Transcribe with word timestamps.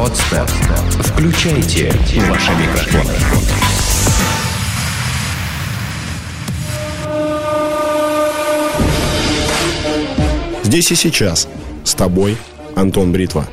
Подстер. 0.00 0.46
Включайте 1.04 1.92
ваши 2.26 2.52
микрофоны. 2.52 3.12
Здесь 10.62 10.90
и 10.90 10.94
сейчас. 10.94 11.48
С 11.84 11.92
тобой 11.94 12.38
Антон 12.76 13.12
Бритва. 13.12 13.46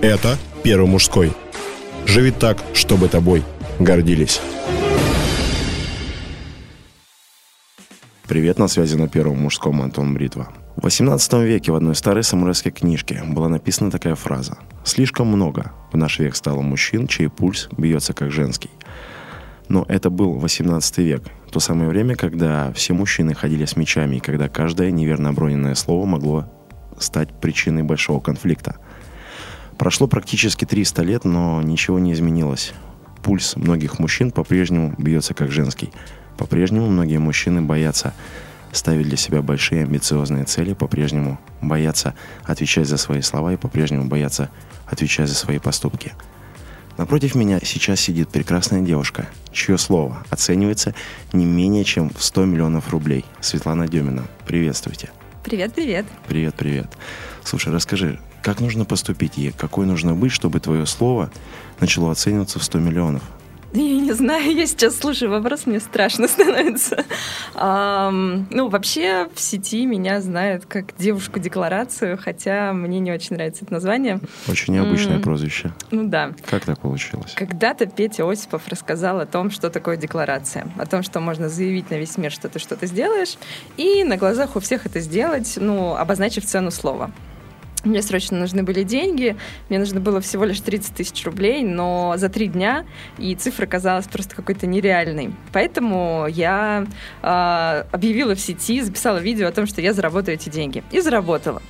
Это 0.00 0.38
Первый 0.62 0.88
мужской. 0.88 1.34
Живи 2.06 2.30
так, 2.30 2.56
чтобы 2.72 3.08
тобой 3.08 3.42
гордились. 3.78 4.40
Привет, 8.26 8.58
на 8.58 8.68
связи 8.68 8.96
на 8.96 9.06
Первом 9.06 9.42
мужском 9.42 9.82
Антон 9.82 10.14
Бритва. 10.14 10.50
В 10.80 10.84
18 10.84 11.32
веке 11.44 11.72
в 11.72 11.74
одной 11.74 11.94
старой 11.94 12.24
самурайской 12.24 12.72
книжке 12.72 13.22
была 13.26 13.50
написана 13.50 13.90
такая 13.90 14.14
фраза. 14.14 14.56
«Слишком 14.82 15.26
много 15.26 15.72
в 15.92 15.96
наш 15.98 16.18
век 16.18 16.34
стало 16.34 16.62
мужчин, 16.62 17.06
чей 17.06 17.28
пульс 17.28 17.68
бьется 17.76 18.14
как 18.14 18.30
женский». 18.30 18.70
Но 19.68 19.84
это 19.88 20.08
был 20.08 20.38
18 20.38 20.98
век, 20.98 21.24
то 21.52 21.60
самое 21.60 21.90
время, 21.90 22.16
когда 22.16 22.72
все 22.72 22.94
мужчины 22.94 23.34
ходили 23.34 23.66
с 23.66 23.76
мечами, 23.76 24.16
и 24.16 24.20
когда 24.20 24.48
каждое 24.48 24.90
неверно 24.90 25.28
оброненное 25.28 25.74
слово 25.74 26.06
могло 26.06 26.50
стать 26.98 27.28
причиной 27.38 27.82
большого 27.82 28.20
конфликта. 28.20 28.76
Прошло 29.76 30.06
практически 30.06 30.64
300 30.64 31.02
лет, 31.02 31.24
но 31.26 31.60
ничего 31.60 31.98
не 31.98 32.14
изменилось. 32.14 32.72
Пульс 33.22 33.54
многих 33.54 33.98
мужчин 33.98 34.30
по-прежнему 34.30 34.94
бьется 34.96 35.34
как 35.34 35.50
женский– 35.50 35.92
по-прежнему 36.40 36.86
многие 36.86 37.18
мужчины 37.18 37.60
боятся 37.60 38.14
ставить 38.72 39.08
для 39.08 39.16
себя 39.16 39.42
большие 39.42 39.82
амбициозные 39.82 40.44
цели, 40.44 40.74
по-прежнему 40.74 41.40
боятся 41.60 42.14
отвечать 42.44 42.86
за 42.86 42.96
свои 42.96 43.20
слова 43.22 43.52
и 43.52 43.56
по-прежнему 43.56 44.06
боятся 44.06 44.50
отвечать 44.86 45.28
за 45.28 45.34
свои 45.34 45.58
поступки. 45.58 46.12
Напротив 46.96 47.34
меня 47.34 47.60
сейчас 47.62 48.00
сидит 48.00 48.28
прекрасная 48.28 48.82
девушка, 48.82 49.26
чье 49.52 49.78
слово 49.78 50.22
оценивается 50.28 50.94
не 51.32 51.46
менее 51.46 51.84
чем 51.84 52.10
в 52.10 52.22
100 52.22 52.44
миллионов 52.44 52.90
рублей. 52.90 53.24
Светлана 53.40 53.88
Демина, 53.88 54.24
приветствуйте. 54.46 55.10
Привет, 55.42 55.72
привет. 55.72 56.04
Привет, 56.28 56.54
привет. 56.56 56.88
Слушай, 57.42 57.72
расскажи, 57.72 58.20
как 58.42 58.60
нужно 58.60 58.84
поступить 58.84 59.38
и 59.38 59.50
какой 59.50 59.86
нужно 59.86 60.14
быть, 60.14 60.32
чтобы 60.32 60.60
твое 60.60 60.84
слово 60.84 61.30
начало 61.80 62.10
оцениваться 62.12 62.58
в 62.58 62.64
100 62.64 62.78
миллионов? 62.80 63.22
Я 63.72 64.00
не 64.00 64.12
знаю, 64.12 64.52
я 64.52 64.66
сейчас 64.66 64.96
слушаю 64.96 65.30
вопрос, 65.30 65.66
мне 65.66 65.78
страшно 65.78 66.26
становится. 66.28 67.04
Um, 67.54 68.46
ну, 68.50 68.68
вообще 68.68 69.28
в 69.32 69.40
сети 69.40 69.86
меня 69.86 70.20
знают 70.20 70.66
как 70.66 70.96
девушку-декларацию, 70.96 72.18
хотя 72.18 72.72
мне 72.72 72.98
не 72.98 73.12
очень 73.12 73.36
нравится 73.36 73.64
это 73.64 73.72
название. 73.72 74.20
Очень 74.48 74.74
необычное 74.74 75.18
mm. 75.18 75.22
прозвище. 75.22 75.72
Ну 75.92 76.08
да. 76.08 76.32
Как 76.46 76.64
так 76.64 76.80
получилось? 76.80 77.32
Когда-то 77.36 77.86
Петя 77.86 78.28
Осипов 78.28 78.66
рассказал 78.66 79.20
о 79.20 79.26
том, 79.26 79.50
что 79.50 79.70
такое 79.70 79.96
декларация. 79.96 80.66
О 80.76 80.86
том, 80.86 81.04
что 81.04 81.20
можно 81.20 81.48
заявить 81.48 81.90
на 81.90 81.94
весь 81.94 82.18
мир, 82.18 82.32
что 82.32 82.48
ты 82.48 82.58
что-то 82.58 82.86
сделаешь, 82.86 83.36
и 83.76 84.02
на 84.02 84.16
глазах 84.16 84.56
у 84.56 84.60
всех 84.60 84.86
это 84.86 84.98
сделать, 84.98 85.54
ну, 85.60 85.94
обозначив 85.94 86.44
цену 86.44 86.72
слова. 86.72 87.12
Мне 87.84 88.02
срочно 88.02 88.38
нужны 88.38 88.62
были 88.62 88.82
деньги, 88.82 89.36
мне 89.68 89.78
нужно 89.78 90.00
было 90.00 90.20
всего 90.20 90.44
лишь 90.44 90.60
30 90.60 90.94
тысяч 90.94 91.24
рублей, 91.24 91.64
но 91.64 92.14
за 92.16 92.28
три 92.28 92.46
дня, 92.48 92.84
и 93.16 93.34
цифра 93.34 93.66
казалась 93.66 94.06
просто 94.06 94.36
какой-то 94.36 94.66
нереальной. 94.66 95.32
Поэтому 95.52 96.26
я 96.28 96.86
э, 97.22 97.84
объявила 97.90 98.34
в 98.34 98.40
сети, 98.40 98.82
записала 98.82 99.18
видео 99.18 99.48
о 99.48 99.52
том, 99.52 99.66
что 99.66 99.80
я 99.80 99.94
заработаю 99.94 100.34
эти 100.34 100.50
деньги. 100.50 100.84
И 100.90 101.00
заработала 101.00 101.62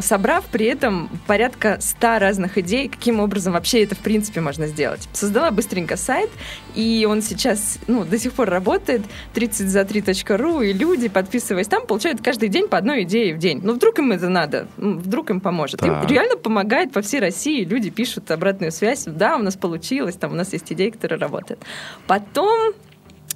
собрав 0.00 0.44
при 0.46 0.66
этом 0.66 1.08
порядка 1.26 1.78
100 1.80 2.18
разных 2.18 2.58
идей, 2.58 2.88
каким 2.88 3.20
образом 3.20 3.52
вообще 3.52 3.84
это 3.84 3.94
в 3.94 3.98
принципе 3.98 4.40
можно 4.40 4.66
сделать. 4.66 5.08
Создала 5.12 5.50
быстренько 5.50 5.96
сайт, 5.96 6.30
и 6.74 7.06
он 7.08 7.22
сейчас 7.22 7.78
ну, 7.86 8.04
до 8.04 8.18
сих 8.18 8.32
пор 8.32 8.48
работает, 8.48 9.02
30 9.34 9.68
за 9.68 9.80
3.ru, 9.80 10.66
и 10.66 10.72
люди, 10.72 11.08
подписываясь 11.08 11.68
там, 11.68 11.86
получают 11.86 12.22
каждый 12.22 12.48
день 12.48 12.68
по 12.68 12.78
одной 12.78 13.02
идее 13.02 13.34
в 13.34 13.38
день. 13.38 13.60
Ну, 13.62 13.74
вдруг 13.74 13.98
им 13.98 14.12
это 14.12 14.28
надо, 14.28 14.68
вдруг 14.76 15.30
им 15.30 15.40
поможет. 15.40 15.80
Так. 15.80 16.04
Им 16.04 16.08
реально 16.08 16.36
помогает 16.36 16.92
по 16.92 17.02
всей 17.02 17.20
России, 17.20 17.64
люди 17.64 17.90
пишут 17.90 18.30
обратную 18.30 18.72
связь, 18.72 19.04
да, 19.06 19.36
у 19.36 19.42
нас 19.42 19.56
получилось, 19.56 20.16
там 20.16 20.32
у 20.32 20.34
нас 20.34 20.52
есть 20.52 20.72
идеи, 20.72 20.90
которые 20.90 21.18
работают. 21.18 21.60
Потом 22.06 22.72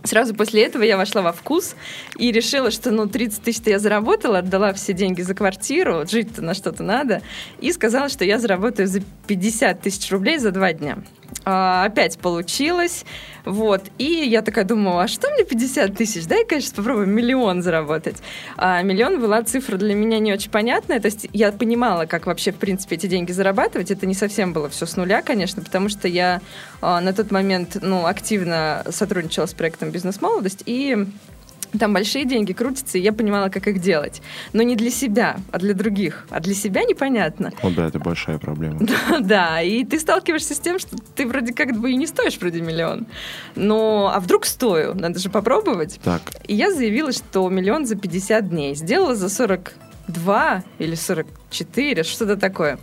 Сразу 0.05 0.35
после 0.35 0.65
этого 0.65 0.83
я 0.83 0.97
вошла 0.97 1.23
во 1.23 1.33
вкус 1.33 1.77
и 2.19 2.33
решила, 2.33 2.71
что 2.71 2.91
ну 2.91 3.07
30 3.07 3.43
тысяч 3.43 3.63
я 3.67 3.79
заработала, 3.79 4.39
отдала 4.39 4.73
все 4.73 4.93
деньги 4.93 5.23
за 5.23 5.35
квартиру, 5.35 6.05
жить-то 6.09 6.43
на 6.43 6.55
что-то 6.55 6.83
надо, 6.83 7.23
и 7.61 7.73
сказала, 7.73 8.09
что 8.09 8.25
я 8.25 8.39
заработаю 8.39 8.89
за 8.89 9.01
50 9.27 9.81
тысяч 9.81 10.11
рублей 10.11 10.39
за 10.39 10.51
два 10.51 10.73
дня. 10.73 10.99
А, 11.45 11.85
опять 11.85 12.19
получилось. 12.19 13.05
Вот. 13.45 13.83
И 13.99 14.05
я 14.05 14.43
такая 14.43 14.65
думала, 14.65 15.03
а 15.05 15.09
что 15.09 15.31
мне 15.31 15.45
50 15.45 15.97
тысяч? 15.97 16.27
Дай, 16.27 16.45
конечно, 16.45 16.77
попробуем 16.77 17.11
миллион 17.11 17.63
заработать. 17.63 18.17
А 18.57 18.83
миллион 18.83 19.21
была 19.21 19.43
цифра 19.43 19.77
для 19.77 19.95
меня 19.95 20.19
не 20.19 20.33
очень 20.33 20.51
понятная. 20.51 21.01
То 21.01 21.07
есть 21.07 21.29
я 21.33 21.51
понимала, 21.53 22.07
как 22.07 22.27
вообще, 22.27 22.53
в 22.53 22.57
принципе, 22.57 22.97
эти 22.97 23.07
деньги 23.07 23.33
зарабатывать. 23.33 23.91
Это 23.91 24.07
не 24.07 24.15
совсем 24.15 24.53
было 24.53 24.69
все 24.69 24.87
с 24.87 24.97
нуля, 24.97 25.23
конечно, 25.23 25.63
потому 25.63 25.89
что 25.89 26.07
я 26.07 26.41
а, 26.81 27.01
на 27.01 27.13
тот 27.13 27.31
момент 27.31 27.79
ну, 27.81 28.07
активно 28.07 28.85
сотрудничала 28.91 29.47
с 29.47 29.55
проектом 29.55 29.91
«Бизнес-молодость» 29.91 30.63
и 30.67 31.07
там 31.79 31.93
большие 31.93 32.25
деньги 32.25 32.53
крутятся, 32.53 32.99
и 32.99 33.01
я 33.01 33.13
понимала, 33.13 33.49
как 33.49 33.67
их 33.69 33.81
делать. 33.81 34.23
Но 34.53 34.63
не 34.63 34.77
для 34.77 34.91
себя, 34.91 35.37
а 35.51 35.59
для 35.59 35.75
других. 35.75 36.27
А 36.31 36.41
для 36.41 36.55
себя 36.55 36.85
непонятно. 36.85 37.53
О, 37.63 37.71
да, 37.71 37.87
это 37.87 37.99
большая 37.99 38.39
проблема. 38.39 38.81
Да, 38.93 39.21
да, 39.21 39.63
и 39.63 39.85
ты 39.85 39.99
сталкиваешься 39.99 40.55
с 40.55 40.59
тем, 40.59 40.79
что 40.79 40.97
ты 41.15 41.27
вроде 41.27 41.53
как 41.53 41.77
бы 41.77 41.93
и 41.93 41.97
не 41.97 42.07
стоишь 42.07 42.39
вроде 42.39 42.61
миллион. 42.61 43.07
Но, 43.57 44.11
а 44.15 44.21
вдруг 44.21 44.45
стою? 44.45 44.95
Надо 44.95 45.19
же 45.19 45.31
попробовать. 45.31 45.99
Так. 46.05 46.21
И 46.47 46.55
я 46.55 46.73
заявила, 46.73 47.13
что 47.13 47.49
миллион 47.49 47.87
за 47.87 47.97
50 47.97 48.49
дней. 48.49 48.75
Сделала 48.75 49.15
за 49.15 49.29
42 49.29 50.63
или 50.79 50.95
44, 50.95 52.03
что-то 52.03 52.37
такое. 52.37 52.79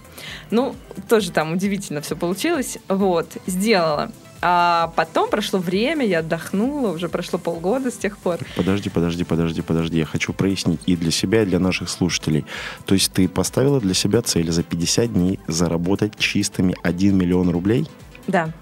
Ну, 0.51 0.75
тоже 1.07 1.31
там 1.31 1.53
удивительно 1.53 2.01
все 2.01 2.16
получилось. 2.16 2.78
Вот, 2.88 3.28
сделала. 3.45 4.11
А 4.41 4.94
потом 4.95 5.29
прошло 5.29 5.59
время, 5.59 6.05
я 6.05 6.19
отдохнула, 6.19 6.91
уже 6.91 7.09
прошло 7.09 7.38
полгода 7.39 7.91
с 7.91 7.97
тех 7.97 8.17
пор. 8.17 8.39
Подожди, 8.55 8.89
подожди, 8.89 9.23
подожди, 9.23 9.61
подожди. 9.61 9.97
Я 9.97 10.05
хочу 10.05 10.31
прояснить 10.33 10.79
и 10.85 10.95
для 10.95 11.11
себя, 11.11 11.44
и 11.44 11.45
для 11.45 11.59
наших 11.59 11.89
слушателей. 11.89 12.45
То 12.85 12.94
есть 12.94 13.11
ты 13.11 13.28
поставила 13.28 13.81
для 13.81 13.94
себя 13.94 14.22
цель 14.22 14.49
за 14.51 14.63
50 14.63 15.13
дней 15.13 15.39
заработать 15.47 16.17
чистыми 16.17 16.75
1 16.83 17.17
миллион 17.17 17.49
рублей? 17.49 17.88
Да. 18.28 18.53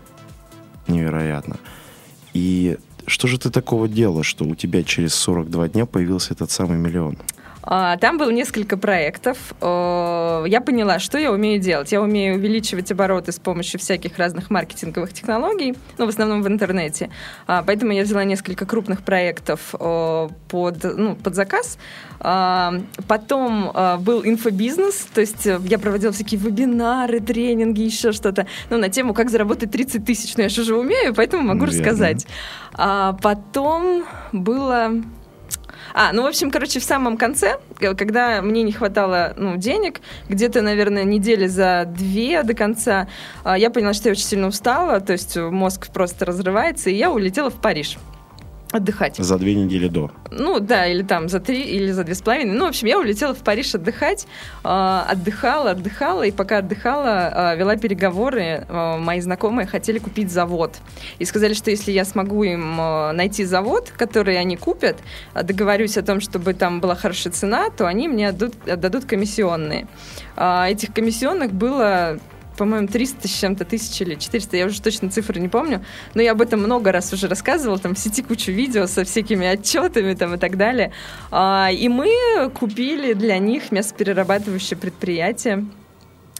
Невероятно. 0.87 1.57
И 2.33 2.77
что 3.05 3.27
же 3.27 3.37
ты 3.37 3.49
такого 3.51 3.87
делала, 3.87 4.23
что 4.23 4.45
у 4.45 4.55
тебя 4.55 4.83
через 4.83 5.13
42 5.15 5.69
дня 5.69 5.85
появился 5.85 6.33
этот 6.33 6.49
самый 6.49 6.77
миллион? 6.77 7.17
А, 7.69 7.97
там 7.97 8.17
было 8.17 8.31
несколько 8.31 8.77
проектов. 8.77 9.37
Я 9.61 10.61
поняла, 10.65 10.99
что 10.99 11.17
я 11.17 11.31
умею 11.33 11.59
делать. 11.59 11.91
Я 11.91 12.01
умею 12.01 12.35
увеличивать 12.35 12.89
обороты 12.91 13.33
с 13.33 13.39
помощью 13.39 13.79
всяких 13.79 14.17
разных 14.17 14.49
маркетинговых 14.49 15.11
технологий, 15.11 15.75
ну, 15.97 16.05
в 16.05 16.09
основном 16.09 16.43
в 16.43 16.47
интернете. 16.47 17.09
А, 17.45 17.63
поэтому 17.63 17.91
я 17.91 18.03
взяла 18.03 18.23
несколько 18.23 18.65
крупных 18.65 19.03
проектов 19.03 19.59
под, 19.71 20.83
ну, 20.83 21.15
под 21.15 21.35
заказ. 21.35 21.77
А, 22.19 22.73
потом 23.07 23.73
был 23.99 24.25
инфобизнес, 24.25 25.07
то 25.13 25.21
есть 25.21 25.45
э, 25.45 25.59
я 25.65 25.77
проводила 25.77 26.11
всякие 26.11 26.39
вебинары, 26.39 27.19
тренинги, 27.19 27.81
еще 27.81 28.11
что-то, 28.11 28.47
ну, 28.69 28.77
на 28.77 28.89
тему, 28.89 29.13
как 29.13 29.29
заработать 29.29 29.71
30 29.71 30.05
тысяч. 30.05 30.37
Но 30.37 30.43
я 30.43 30.49
же 30.49 30.61
уже 30.61 30.75
умею, 30.75 31.13
поэтому 31.13 31.43
могу 31.43 31.65
Верно. 31.65 31.77
рассказать. 31.77 32.27
Потом 32.73 34.05
было 34.31 34.91
а, 35.99 36.13
ну, 36.13 36.21
в 36.21 36.27
общем, 36.27 36.51
короче, 36.51 36.79
в 36.79 36.83
самом 36.83 37.17
конце, 37.17 37.57
э, 37.79 37.95
когда 37.95 38.43
мне 38.43 38.61
не 38.61 38.71
хватало 38.71 39.33
ну, 39.35 39.57
денег, 39.57 40.01
где-то, 40.29 40.61
наверное, 40.61 41.03
недели 41.03 41.47
за 41.47 41.85
две 41.87 42.43
до 42.43 42.53
конца, 42.53 43.07
а, 43.43 43.57
я 43.57 43.71
поняла, 43.71 43.93
что 43.93 44.09
я 44.09 44.11
очень 44.11 44.25
сильно 44.25 44.45
устала, 44.45 44.99
то 44.99 45.13
есть 45.13 45.35
мозг 45.35 45.87
просто 45.91 46.25
разрывается, 46.25 46.91
и 46.91 46.93
я 46.93 47.09
улетела 47.09 47.49
в 47.49 47.59
Париж 47.59 47.97
отдыхать. 48.77 49.17
За 49.17 49.37
две 49.37 49.55
недели 49.55 49.87
до. 49.87 50.11
Ну 50.31 50.59
да, 50.59 50.87
или 50.87 51.03
там 51.03 51.29
за 51.29 51.39
три, 51.39 51.61
или 51.61 51.91
за 51.91 52.03
две 52.03 52.15
с 52.15 52.21
половиной. 52.21 52.55
Ну, 52.55 52.65
в 52.65 52.69
общем, 52.69 52.87
я 52.87 52.99
улетела 52.99 53.33
в 53.33 53.39
Париж 53.39 53.75
отдыхать, 53.75 54.27
э, 54.63 54.67
отдыхала, 54.67 55.71
отдыхала, 55.71 56.23
и 56.23 56.31
пока 56.31 56.59
отдыхала, 56.59 57.53
э, 57.53 57.57
вела 57.57 57.75
переговоры. 57.75 58.65
Э, 58.67 58.97
мои 58.97 59.21
знакомые 59.21 59.67
хотели 59.67 59.99
купить 59.99 60.31
завод. 60.31 60.75
И 61.19 61.25
сказали, 61.25 61.53
что 61.53 61.71
если 61.71 61.91
я 61.91 62.05
смогу 62.05 62.43
им 62.43 62.79
э, 62.79 63.11
найти 63.13 63.45
завод, 63.45 63.93
который 63.97 64.39
они 64.39 64.57
купят, 64.57 64.97
договорюсь 65.33 65.97
о 65.97 66.03
том, 66.03 66.21
чтобы 66.21 66.53
там 66.53 66.81
была 66.81 66.95
хорошая 66.95 67.33
цена, 67.33 67.69
то 67.69 67.87
они 67.87 68.07
мне 68.07 68.29
отдадут, 68.29 68.67
отдадут 68.67 69.05
комиссионные. 69.05 69.87
Э, 70.35 70.65
этих 70.69 70.93
комиссионных 70.93 71.51
было 71.51 72.19
по-моему, 72.57 72.87
300 72.87 73.27
с 73.27 73.39
чем-то 73.39 73.65
тысяч 73.65 74.01
или 74.01 74.15
400, 74.15 74.57
я 74.57 74.65
уже 74.65 74.81
точно 74.81 75.09
цифры 75.09 75.39
не 75.39 75.47
помню, 75.47 75.83
но 76.13 76.21
я 76.21 76.31
об 76.31 76.41
этом 76.41 76.59
много 76.59 76.91
раз 76.91 77.13
уже 77.13 77.27
рассказывала, 77.27 77.77
там 77.79 77.95
в 77.95 77.99
сети 77.99 78.21
кучу 78.21 78.51
видео 78.51 78.87
со 78.87 79.03
всякими 79.03 79.47
отчетами 79.47 80.13
там 80.13 80.33
и 80.35 80.37
так 80.37 80.57
далее. 80.57 80.91
А, 81.31 81.69
и 81.71 81.87
мы 81.87 82.09
купили 82.53 83.13
для 83.13 83.37
них 83.37 83.71
мясоперерабатывающее 83.71 84.77
предприятие, 84.77 85.65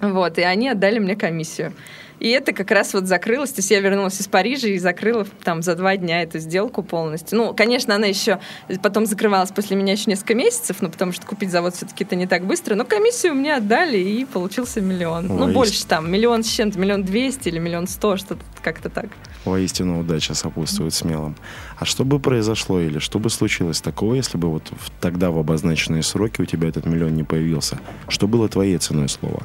Вот, 0.01 0.37
и 0.37 0.41
они 0.41 0.69
отдали 0.69 0.99
мне 0.99 1.15
комиссию. 1.15 1.73
И 2.19 2.29
это 2.29 2.53
как 2.53 2.71
раз 2.71 2.93
вот 2.93 3.05
закрылось. 3.05 3.51
То 3.51 3.59
есть 3.59 3.71
я 3.71 3.79
вернулась 3.79 4.19
из 4.19 4.27
Парижа 4.27 4.67
и 4.67 4.77
закрыла 4.77 5.25
там 5.43 5.61
за 5.61 5.75
два 5.75 5.97
дня 5.97 6.23
эту 6.23 6.39
сделку 6.39 6.83
полностью. 6.83 7.37
Ну, 7.37 7.53
конечно, 7.53 7.95
она 7.95 8.07
еще 8.07 8.39
потом 8.81 9.05
закрывалась 9.05 9.51
после 9.51 9.75
меня 9.75 9.93
еще 9.93 10.09
несколько 10.09 10.35
месяцев, 10.35 10.77
ну, 10.81 10.89
потому 10.89 11.11
что 11.11 11.25
купить 11.25 11.51
завод 11.51 11.75
все-таки 11.75 12.03
это 12.03 12.15
не 12.15 12.27
так 12.27 12.45
быстро. 12.45 12.75
Но 12.75 12.85
комиссию 12.85 13.35
мне 13.35 13.55
отдали, 13.55 13.97
и 13.97 14.25
получился 14.25 14.81
миллион. 14.81 15.27
Ну, 15.27 15.47
больше 15.51 15.85
там, 15.85 16.11
миллион 16.11 16.43
с 16.43 16.47
чем-то, 16.47 16.79
миллион 16.79 17.03
двести 17.03 17.49
или 17.49 17.59
миллион 17.59 17.87
сто, 17.87 18.17
что-то 18.17 18.41
как-то 18.61 18.89
так. 18.89 19.07
Воистину 19.45 19.99
удача 19.99 20.33
сопутствует 20.33 20.93
смелым. 20.93 21.35
А 21.77 21.85
что 21.85 22.03
бы 22.03 22.19
произошло 22.19 22.79
или 22.79 22.99
что 22.99 23.19
бы 23.19 23.29
случилось 23.29 23.79
такого, 23.81 24.15
если 24.15 24.37
бы 24.37 24.49
вот 24.49 24.63
тогда 24.99 25.31
в 25.31 25.37
обозначенные 25.37 26.03
сроки 26.03 26.41
у 26.41 26.45
тебя 26.45 26.67
этот 26.67 26.85
миллион 26.85 27.15
не 27.15 27.23
появился? 27.23 27.79
Что 28.07 28.27
было 28.27 28.49
твоей 28.49 28.77
ценой 28.77 29.07
слова? 29.07 29.43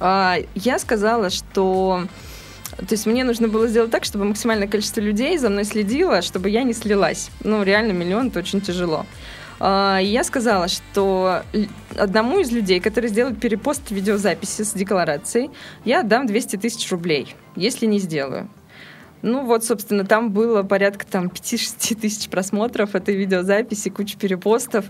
А, 0.00 0.38
я 0.54 0.78
сказала, 0.78 1.30
что... 1.30 2.06
То 2.76 2.92
есть 2.92 3.06
мне 3.06 3.24
нужно 3.24 3.48
было 3.48 3.68
сделать 3.68 3.90
так, 3.90 4.04
чтобы 4.04 4.24
максимальное 4.24 4.68
количество 4.68 5.00
людей 5.00 5.36
за 5.36 5.50
мной 5.50 5.64
следило, 5.64 6.22
чтобы 6.22 6.48
я 6.48 6.62
не 6.62 6.72
слилась. 6.72 7.30
Ну, 7.44 7.62
реально, 7.62 7.92
миллион— 7.92 8.28
это 8.28 8.38
очень 8.38 8.60
тяжело. 8.60 9.04
А, 9.58 9.98
я 9.98 10.24
сказала, 10.24 10.68
что 10.68 11.42
одному 11.96 12.40
из 12.40 12.50
людей, 12.50 12.80
который 12.80 13.10
сделает 13.10 13.38
перепост 13.38 13.90
видеозаписи 13.90 14.62
с 14.62 14.72
декларацией, 14.72 15.50
я 15.84 16.00
отдам 16.00 16.26
200 16.26 16.56
тысяч 16.56 16.90
рублей, 16.90 17.34
если 17.56 17.84
не 17.86 17.98
сделаю. 17.98 18.48
Ну 19.22 19.44
вот, 19.44 19.64
собственно, 19.64 20.06
там 20.06 20.30
было 20.30 20.62
порядка 20.62 21.06
там 21.06 21.26
5-6 21.26 21.94
тысяч 22.00 22.28
просмотров 22.30 22.94
этой 22.94 23.14
видеозаписи, 23.16 23.90
куча 23.90 24.16
перепостов. 24.18 24.86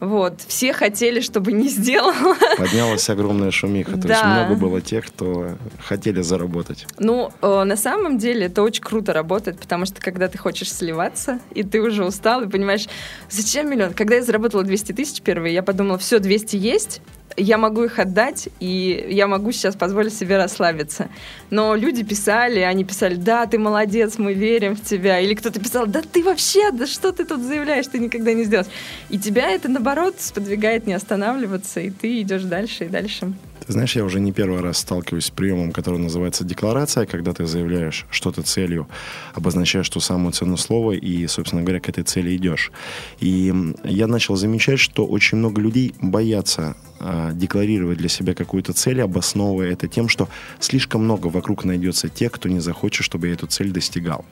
Вот. 0.00 0.40
Все 0.46 0.72
хотели, 0.72 1.20
чтобы 1.20 1.52
не 1.52 1.68
сделала. 1.68 2.36
Поднялась 2.58 3.08
огромная 3.08 3.50
шумиха. 3.50 3.92
То 3.92 4.08
да. 4.08 4.14
есть 4.14 4.24
много 4.24 4.54
было 4.54 4.80
тех, 4.80 5.06
кто 5.06 5.56
хотели 5.78 6.20
заработать. 6.22 6.86
Ну, 6.98 7.32
э, 7.40 7.64
на 7.64 7.76
самом 7.76 8.18
деле 8.18 8.46
это 8.46 8.62
очень 8.62 8.82
круто 8.82 9.12
работает, 9.12 9.58
потому 9.58 9.86
что 9.86 10.00
когда 10.00 10.28
ты 10.28 10.38
хочешь 10.38 10.72
сливаться, 10.72 11.40
и 11.54 11.62
ты 11.62 11.80
уже 11.80 12.04
устал, 12.04 12.42
и 12.42 12.48
понимаешь, 12.48 12.86
зачем 13.30 13.70
миллион? 13.70 13.94
Когда 13.94 14.16
я 14.16 14.22
заработала 14.22 14.62
200 14.62 14.92
тысяч 14.92 15.22
первые, 15.22 15.54
я 15.54 15.62
подумала, 15.62 15.98
все, 15.98 16.18
200 16.18 16.56
есть, 16.56 17.00
я 17.36 17.58
могу 17.58 17.84
их 17.84 17.98
отдать, 17.98 18.48
и 18.60 19.06
я 19.10 19.26
могу 19.26 19.52
сейчас 19.52 19.74
позволить 19.74 20.14
себе 20.14 20.36
расслабиться. 20.36 21.08
Но 21.50 21.74
люди 21.74 22.04
писали, 22.04 22.60
они 22.60 22.84
писали, 22.84 23.16
да, 23.16 23.46
ты 23.46 23.58
молодец, 23.58 24.18
мы 24.18 24.34
верим 24.34 24.76
в 24.76 24.82
тебя. 24.82 25.18
Или 25.18 25.34
кто-то 25.34 25.60
писал, 25.60 25.86
да 25.86 26.02
ты 26.02 26.22
вообще, 26.22 26.70
да 26.70 26.86
что 26.86 27.12
ты 27.12 27.24
тут 27.24 27.40
заявляешь, 27.40 27.86
ты 27.86 27.98
никогда 27.98 28.32
не 28.32 28.44
сделаешь. 28.44 28.68
И 29.10 29.18
тебя 29.18 29.50
это, 29.50 29.68
наоборот, 29.84 30.14
сподвигает 30.18 30.86
не 30.86 30.94
останавливаться, 30.94 31.80
и 31.80 31.90
ты 31.90 32.22
идешь 32.22 32.44
дальше 32.44 32.84
и 32.84 32.88
дальше. 32.88 33.32
Ты 33.66 33.72
знаешь, 33.72 33.96
я 33.96 34.04
уже 34.04 34.20
не 34.20 34.32
первый 34.32 34.60
раз 34.60 34.78
сталкиваюсь 34.78 35.26
с 35.26 35.30
приемом, 35.30 35.72
который 35.72 35.98
называется 35.98 36.44
декларация, 36.44 37.06
когда 37.06 37.32
ты 37.32 37.46
заявляешь 37.46 38.06
что-то 38.10 38.42
целью, 38.42 38.86
обозначаешь 39.34 39.88
ту 39.88 40.00
самую 40.00 40.32
цену 40.32 40.56
слова 40.56 40.92
и, 40.92 41.26
собственно 41.26 41.62
говоря, 41.62 41.80
к 41.80 41.88
этой 41.88 42.04
цели 42.04 42.34
идешь. 42.36 42.72
И 43.20 43.54
я 43.84 44.06
начал 44.06 44.36
замечать, 44.36 44.78
что 44.78 45.06
очень 45.06 45.38
много 45.38 45.60
людей 45.60 45.94
боятся 46.00 46.76
э, 47.00 47.30
декларировать 47.34 47.98
для 47.98 48.08
себя 48.08 48.34
какую-то 48.34 48.72
цель, 48.72 49.02
обосновывая 49.02 49.72
это 49.72 49.88
тем, 49.88 50.08
что 50.08 50.28
слишком 50.60 51.04
много 51.04 51.28
вокруг 51.28 51.64
найдется 51.64 52.08
тех, 52.08 52.32
кто 52.32 52.48
не 52.48 52.60
захочет, 52.60 53.04
чтобы 53.04 53.28
я 53.28 53.34
эту 53.34 53.46
цель 53.46 53.70
достигал. 53.70 54.24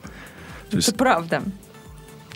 То 0.69 0.77
это 0.77 0.77
есть... 0.77 0.97
правда 0.97 1.43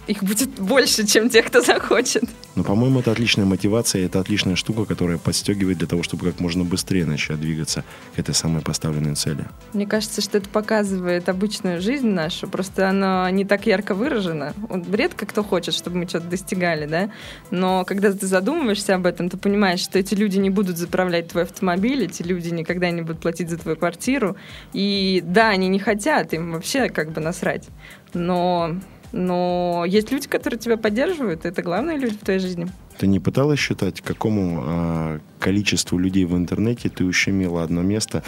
их 0.07 0.23
будет 0.23 0.49
больше, 0.59 1.05
чем 1.05 1.29
тех, 1.29 1.45
кто 1.45 1.61
захочет. 1.61 2.23
Ну, 2.55 2.63
по-моему, 2.63 3.01
это 3.01 3.11
отличная 3.11 3.45
мотивация, 3.45 4.05
это 4.05 4.19
отличная 4.19 4.55
штука, 4.55 4.85
которая 4.85 5.17
подстегивает 5.17 5.77
для 5.77 5.87
того, 5.87 6.01
чтобы 6.01 6.25
как 6.25 6.39
можно 6.39 6.63
быстрее 6.63 7.05
начать 7.05 7.39
двигаться 7.39 7.83
к 8.15 8.19
этой 8.19 8.33
самой 8.33 8.61
поставленной 8.61 9.15
цели. 9.15 9.45
Мне 9.73 9.85
кажется, 9.85 10.21
что 10.21 10.39
это 10.39 10.49
показывает 10.49 11.29
обычную 11.29 11.81
жизнь 11.81 12.07
нашу, 12.07 12.47
просто 12.47 12.89
она 12.89 13.29
не 13.31 13.45
так 13.45 13.67
ярко 13.67 13.93
выражена. 13.93 14.53
Редко 14.91 15.25
кто 15.25 15.43
хочет, 15.43 15.75
чтобы 15.75 15.97
мы 15.97 16.07
что-то 16.07 16.27
достигали, 16.27 16.87
да? 16.87 17.11
Но 17.51 17.85
когда 17.85 18.11
ты 18.11 18.25
задумываешься 18.25 18.95
об 18.95 19.05
этом, 19.05 19.29
ты 19.29 19.37
понимаешь, 19.37 19.81
что 19.81 19.99
эти 19.99 20.15
люди 20.15 20.39
не 20.39 20.49
будут 20.49 20.77
заправлять 20.77 21.27
твой 21.27 21.43
автомобиль, 21.43 22.05
эти 22.05 22.23
люди 22.23 22.49
никогда 22.49 22.89
не 22.89 23.01
будут 23.01 23.21
платить 23.21 23.49
за 23.49 23.57
твою 23.57 23.77
квартиру. 23.77 24.35
И 24.73 25.21
да, 25.23 25.49
они 25.49 25.67
не 25.67 25.79
хотят, 25.79 26.33
им 26.33 26.53
вообще 26.53 26.89
как 26.89 27.11
бы 27.11 27.21
насрать. 27.21 27.67
Но 28.13 28.77
но 29.11 29.83
есть 29.87 30.11
люди, 30.11 30.27
которые 30.27 30.59
тебя 30.59 30.77
поддерживают, 30.77 31.45
это 31.45 31.61
главные 31.61 31.97
люди 31.97 32.15
в 32.15 32.23
твоей 32.23 32.39
жизни. 32.39 32.67
Ты 32.97 33.05
не 33.05 33.19
пыталась 33.19 33.59
считать, 33.59 34.01
какому 34.01 34.63
э, 34.65 35.19
количеству 35.39 35.99
людей 35.99 36.25
в 36.25 36.35
интернете 36.35 36.89
ты 36.89 37.05
ущемила 37.05 37.61
одно 37.61 37.83
место 37.83 38.23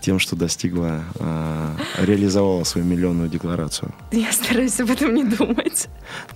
тем, 0.00 0.18
что 0.18 0.34
достигла, 0.34 1.04
э, 1.18 1.76
реализовала 2.06 2.64
свою 2.64 2.86
миллионную 2.86 3.28
декларацию? 3.28 3.92
Я 4.12 4.32
стараюсь 4.32 4.80
об 4.80 4.90
этом 4.90 5.14
не 5.14 5.24
думать. 5.24 5.88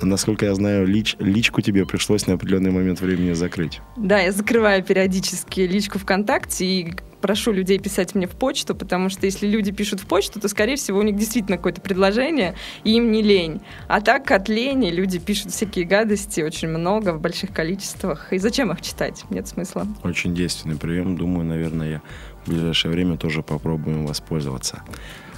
Насколько 0.02 0.46
я 0.46 0.54
знаю, 0.54 0.86
лич, 0.86 1.16
личку 1.18 1.62
тебе 1.62 1.86
пришлось 1.86 2.26
на 2.26 2.34
определенный 2.34 2.70
момент 2.70 3.00
времени 3.00 3.32
закрыть. 3.32 3.80
Да, 3.96 4.18
я 4.20 4.32
закрываю 4.32 4.82
периодически 4.84 5.60
личку 5.60 5.98
ВКонтакте, 5.98 6.64
и 6.66 6.94
прошу 7.20 7.52
людей 7.52 7.78
писать 7.78 8.14
мне 8.14 8.26
в 8.26 8.32
почту, 8.32 8.74
потому 8.74 9.08
что 9.08 9.26
если 9.26 9.46
люди 9.46 9.72
пишут 9.72 10.00
в 10.00 10.06
почту, 10.06 10.40
то, 10.40 10.48
скорее 10.48 10.76
всего, 10.76 10.98
у 10.98 11.02
них 11.02 11.16
действительно 11.16 11.56
какое-то 11.56 11.80
предложение, 11.80 12.54
и 12.84 12.96
им 12.96 13.10
не 13.12 13.22
лень. 13.22 13.60
А 13.88 14.00
так 14.00 14.30
от 14.30 14.48
лени 14.48 14.90
люди 14.90 15.18
пишут 15.18 15.52
всякие 15.52 15.84
гадости 15.84 16.40
очень 16.40 16.68
много, 16.68 17.12
в 17.12 17.20
больших 17.20 17.52
количествах. 17.52 18.32
И 18.32 18.38
зачем 18.38 18.72
их 18.72 18.80
читать? 18.80 19.24
Нет 19.30 19.48
смысла. 19.48 19.86
Очень 20.02 20.34
действенный 20.34 20.76
прием. 20.76 21.16
Думаю, 21.16 21.44
наверное, 21.44 21.90
я 21.90 22.02
в 22.44 22.50
ближайшее 22.50 22.92
время 22.92 23.16
тоже 23.16 23.42
попробую 23.42 24.06
воспользоваться. 24.06 24.82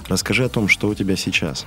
Расскажи 0.07 0.45
о 0.45 0.49
том, 0.49 0.67
что 0.67 0.87
у 0.87 0.95
тебя 0.95 1.15
сейчас. 1.15 1.65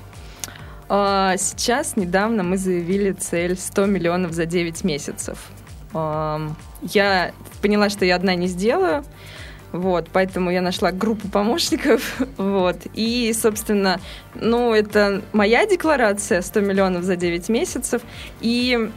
А, 0.88 1.36
сейчас, 1.38 1.96
недавно 1.96 2.42
мы 2.42 2.56
заявили 2.58 3.12
цель 3.12 3.56
100 3.56 3.86
миллионов 3.86 4.32
за 4.32 4.46
9 4.46 4.84
месяцев. 4.84 5.38
Я 5.92 7.32
поняла, 7.62 7.88
что 7.88 8.04
я 8.04 8.16
одна 8.16 8.34
не 8.34 8.48
сделаю. 8.48 9.04
Вот, 9.74 10.06
поэтому 10.12 10.52
я 10.52 10.62
нашла 10.62 10.92
группу 10.92 11.28
помощников. 11.28 12.22
Вот. 12.36 12.76
И, 12.94 13.32
собственно, 13.34 14.00
ну, 14.34 14.72
это 14.72 15.22
моя 15.32 15.66
декларация 15.66 16.42
100 16.42 16.60
миллионов 16.60 17.02
за 17.02 17.16
9 17.16 17.48
месяцев. 17.48 18.02
И 18.40 18.90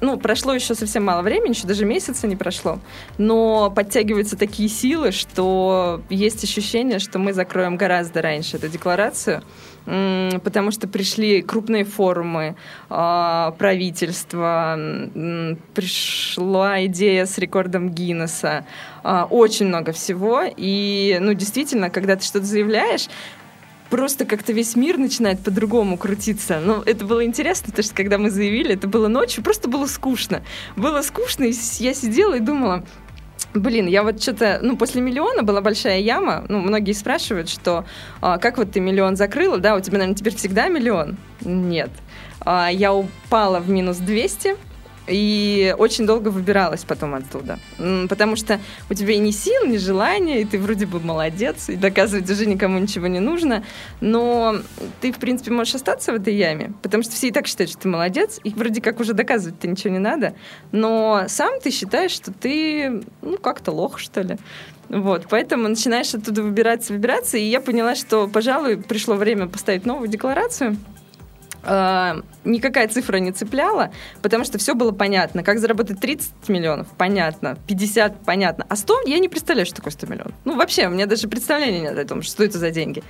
ну, 0.00 0.18
прошло 0.18 0.54
еще 0.54 0.74
совсем 0.74 1.04
мало 1.04 1.22
времени, 1.22 1.50
еще 1.50 1.66
даже 1.66 1.84
месяца 1.84 2.26
не 2.26 2.36
прошло, 2.36 2.78
но 3.18 3.70
подтягиваются 3.74 4.36
такие 4.36 4.68
силы, 4.68 5.12
что 5.12 6.02
есть 6.08 6.44
ощущение, 6.44 6.98
что 6.98 7.18
мы 7.18 7.32
закроем 7.32 7.76
гораздо 7.76 8.22
раньше 8.22 8.56
эту 8.56 8.68
декларацию, 8.68 9.42
потому 9.84 10.70
что 10.70 10.86
пришли 10.86 11.40
крупные 11.40 11.84
форумы 11.84 12.56
а, 12.90 13.52
правительства, 13.52 14.78
пришла 15.74 16.84
идея 16.86 17.24
с 17.24 17.38
рекордом 17.38 17.90
Гиннесса, 17.90 18.66
а, 19.02 19.24
очень 19.24 19.66
много 19.66 19.92
всего, 19.92 20.42
и, 20.44 21.16
ну, 21.20 21.32
действительно, 21.32 21.88
когда 21.88 22.16
ты 22.16 22.24
что-то 22.24 22.44
заявляешь, 22.44 23.08
просто 23.90 24.24
как-то 24.24 24.52
весь 24.52 24.76
мир 24.76 24.98
начинает 24.98 25.40
по-другому 25.40 25.96
крутиться. 25.96 26.60
Но 26.60 26.82
это 26.84 27.04
было 27.04 27.24
интересно, 27.24 27.66
потому 27.70 27.84
что 27.84 27.94
когда 27.94 28.18
мы 28.18 28.30
заявили, 28.30 28.74
это 28.74 28.88
было 28.88 29.08
ночью, 29.08 29.42
просто 29.42 29.68
было 29.68 29.86
скучно. 29.86 30.42
Было 30.76 31.02
скучно, 31.02 31.44
и 31.44 31.54
я 31.78 31.94
сидела 31.94 32.34
и 32.34 32.40
думала, 32.40 32.84
Блин, 33.54 33.86
я 33.86 34.02
вот 34.02 34.20
что-то, 34.20 34.58
ну, 34.62 34.76
после 34.76 35.00
миллиона 35.00 35.42
была 35.42 35.62
большая 35.62 36.00
яма. 36.00 36.44
Ну, 36.48 36.58
многие 36.58 36.92
спрашивают, 36.92 37.48
что 37.48 37.86
а, 38.20 38.36
как 38.36 38.58
вот 38.58 38.72
ты 38.72 38.80
миллион 38.80 39.16
закрыла, 39.16 39.58
да, 39.58 39.74
у 39.74 39.80
тебя, 39.80 39.98
наверное, 39.98 40.16
теперь 40.16 40.36
всегда 40.36 40.68
миллион? 40.68 41.16
Нет. 41.40 41.90
А, 42.40 42.68
я 42.70 42.92
упала 42.92 43.60
в 43.60 43.70
минус 43.70 43.96
200, 43.98 44.56
и 45.08 45.74
очень 45.78 46.06
долго 46.06 46.28
выбиралась 46.28 46.84
потом 46.84 47.14
оттуда. 47.14 47.58
Потому 48.08 48.36
что 48.36 48.60
у 48.90 48.94
тебя 48.94 49.14
и 49.14 49.18
ни 49.18 49.30
сил, 49.30 49.66
ни 49.66 49.76
желания, 49.76 50.42
и 50.42 50.44
ты 50.44 50.58
вроде 50.58 50.86
бы 50.86 51.00
молодец, 51.00 51.68
и 51.68 51.76
доказывать 51.76 52.30
уже 52.30 52.46
никому 52.46 52.78
ничего 52.78 53.06
не 53.06 53.20
нужно. 53.20 53.64
Но 54.00 54.56
ты, 55.00 55.12
в 55.12 55.18
принципе, 55.18 55.50
можешь 55.50 55.74
остаться 55.74 56.12
в 56.12 56.16
этой 56.16 56.34
яме, 56.34 56.72
потому 56.82 57.02
что 57.02 57.12
все 57.12 57.28
и 57.28 57.30
так 57.30 57.46
считают, 57.46 57.70
что 57.70 57.82
ты 57.82 57.88
молодец, 57.88 58.40
и 58.44 58.50
вроде 58.50 58.80
как 58.80 59.00
уже 59.00 59.12
доказывать-то 59.12 59.68
ничего 59.68 59.92
не 59.92 59.98
надо. 59.98 60.34
Но 60.72 61.24
сам 61.28 61.60
ты 61.60 61.70
считаешь, 61.70 62.12
что 62.12 62.32
ты, 62.32 63.02
ну, 63.22 63.38
как-то 63.38 63.72
лох, 63.72 63.98
что 63.98 64.22
ли. 64.22 64.36
Вот, 64.88 65.26
поэтому 65.28 65.68
начинаешь 65.68 66.14
оттуда 66.14 66.42
выбираться, 66.42 66.94
выбираться, 66.94 67.36
и 67.36 67.42
я 67.42 67.60
поняла, 67.60 67.94
что, 67.94 68.26
пожалуй, 68.26 68.78
пришло 68.78 69.16
время 69.16 69.46
поставить 69.46 69.84
новую 69.84 70.08
декларацию, 70.08 70.76
Uh, 71.62 72.24
никакая 72.44 72.86
цифра 72.88 73.16
не 73.16 73.32
цепляла, 73.32 73.90
потому 74.22 74.44
что 74.44 74.58
все 74.58 74.74
было 74.74 74.92
понятно. 74.92 75.42
Как 75.42 75.58
заработать 75.58 76.00
30 76.00 76.48
миллионов? 76.48 76.86
Понятно. 76.96 77.58
50? 77.66 78.24
Понятно. 78.24 78.64
А 78.68 78.76
100? 78.76 79.02
Я 79.06 79.18
не 79.18 79.28
представляю, 79.28 79.66
что 79.66 79.76
такое 79.76 79.92
100 79.92 80.06
миллионов. 80.06 80.32
Ну, 80.44 80.56
вообще, 80.56 80.86
у 80.86 80.90
меня 80.90 81.06
даже 81.06 81.28
представления 81.28 81.80
нет 81.80 81.98
о 81.98 82.04
том, 82.04 82.22
что 82.22 82.44
это 82.44 82.58
за 82.58 82.70
деньги. 82.70 83.02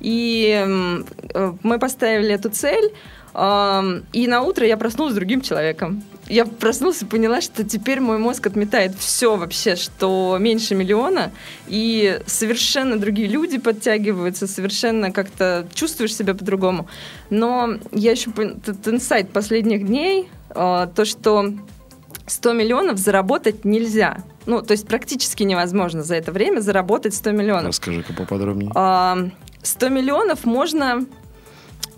И 0.00 0.64
uh, 0.64 1.58
мы 1.62 1.78
поставили 1.78 2.32
эту 2.32 2.50
цель. 2.50 2.92
И 3.34 4.26
на 4.26 4.42
утро 4.42 4.66
я 4.66 4.76
проснулась 4.76 5.12
с 5.12 5.16
другим 5.16 5.40
человеком. 5.40 6.02
Я 6.28 6.44
проснулась 6.44 7.02
и 7.02 7.06
поняла, 7.06 7.40
что 7.40 7.64
теперь 7.64 8.00
мой 8.00 8.18
мозг 8.18 8.46
отметает 8.46 8.94
все 8.98 9.36
вообще, 9.36 9.76
что 9.76 10.36
меньше 10.38 10.74
миллиона, 10.74 11.30
и 11.66 12.20
совершенно 12.26 12.98
другие 12.98 13.28
люди 13.28 13.58
подтягиваются, 13.58 14.46
совершенно 14.46 15.10
как-то 15.10 15.66
чувствуешь 15.72 16.14
себя 16.14 16.34
по-другому. 16.34 16.88
Но 17.30 17.74
я 17.92 18.10
еще 18.10 18.30
этот 18.30 18.86
инсайт 18.88 19.30
последних 19.30 19.86
дней, 19.86 20.28
а, 20.50 20.86
то, 20.86 21.04
что 21.04 21.54
100 22.26 22.52
миллионов 22.52 22.98
заработать 22.98 23.64
нельзя. 23.64 24.18
Ну, 24.46 24.62
то 24.62 24.72
есть 24.72 24.86
практически 24.86 25.42
невозможно 25.42 26.02
за 26.02 26.16
это 26.16 26.32
время 26.32 26.60
заработать 26.60 27.14
100 27.14 27.30
миллионов. 27.32 27.68
Расскажи-ка 27.68 28.12
поподробнее. 28.12 28.70
100 28.70 28.76
а, 28.76 29.88
миллионов 29.88 30.44
можно 30.44 31.06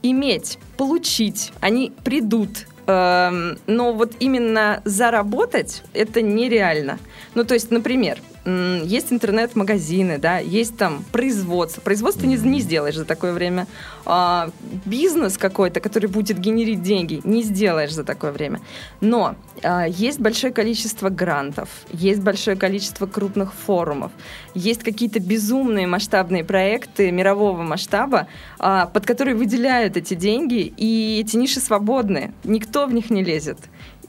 иметь, 0.03 0.59
получить, 0.77 1.53
они 1.61 1.93
придут. 2.05 2.67
Эм, 2.87 3.59
но 3.67 3.93
вот 3.93 4.15
именно 4.21 4.83
заработать 4.85 5.83
это 5.95 6.23
нереально. 6.23 6.99
Ну, 7.35 7.45
то 7.45 7.55
есть, 7.55 7.71
например, 7.71 8.19
есть 8.45 9.13
интернет-магазины, 9.13 10.19
да, 10.19 10.39
есть 10.39 10.77
там 10.77 11.05
производство. 11.13 11.81
Производство 11.81 12.27
не, 12.27 12.37
не 12.37 12.61
сделаешь 12.61 12.97
за 12.97 13.05
такое 13.05 13.33
время. 13.33 13.67
А, 14.07 14.51
бизнес 14.87 15.37
какой-то, 15.37 15.81
который 15.81 16.09
будет 16.09 16.39
генерить 16.39 16.83
деньги, 16.83 17.21
не 17.25 17.43
сделаешь 17.43 17.93
за 17.93 18.03
такое 18.03 18.33
время. 18.33 18.61
Но 19.01 19.35
а, 19.63 19.87
есть 19.87 20.21
большое 20.21 20.53
количество 20.53 21.11
грантов, 21.11 21.69
есть 21.93 22.21
большое 22.21 22.57
количество 22.57 23.07
крупных 23.07 23.53
форумов, 23.53 24.11
есть 24.55 24.83
какие-то 24.83 25.21
безумные 25.21 25.87
масштабные 25.87 26.45
проекты 26.45 27.11
мирового 27.11 27.63
масштаба, 27.63 28.27
а, 28.59 28.87
под 28.87 29.05
которые 29.05 29.37
выделяют 29.37 29.97
эти 29.97 30.15
деньги, 30.15 30.73
и 30.77 31.21
эти 31.21 31.37
ниши 31.37 31.61
свободны, 31.61 32.33
никто 32.45 32.87
в 32.87 32.95
них 32.95 33.11
не 33.11 33.23
лезет. 33.23 33.59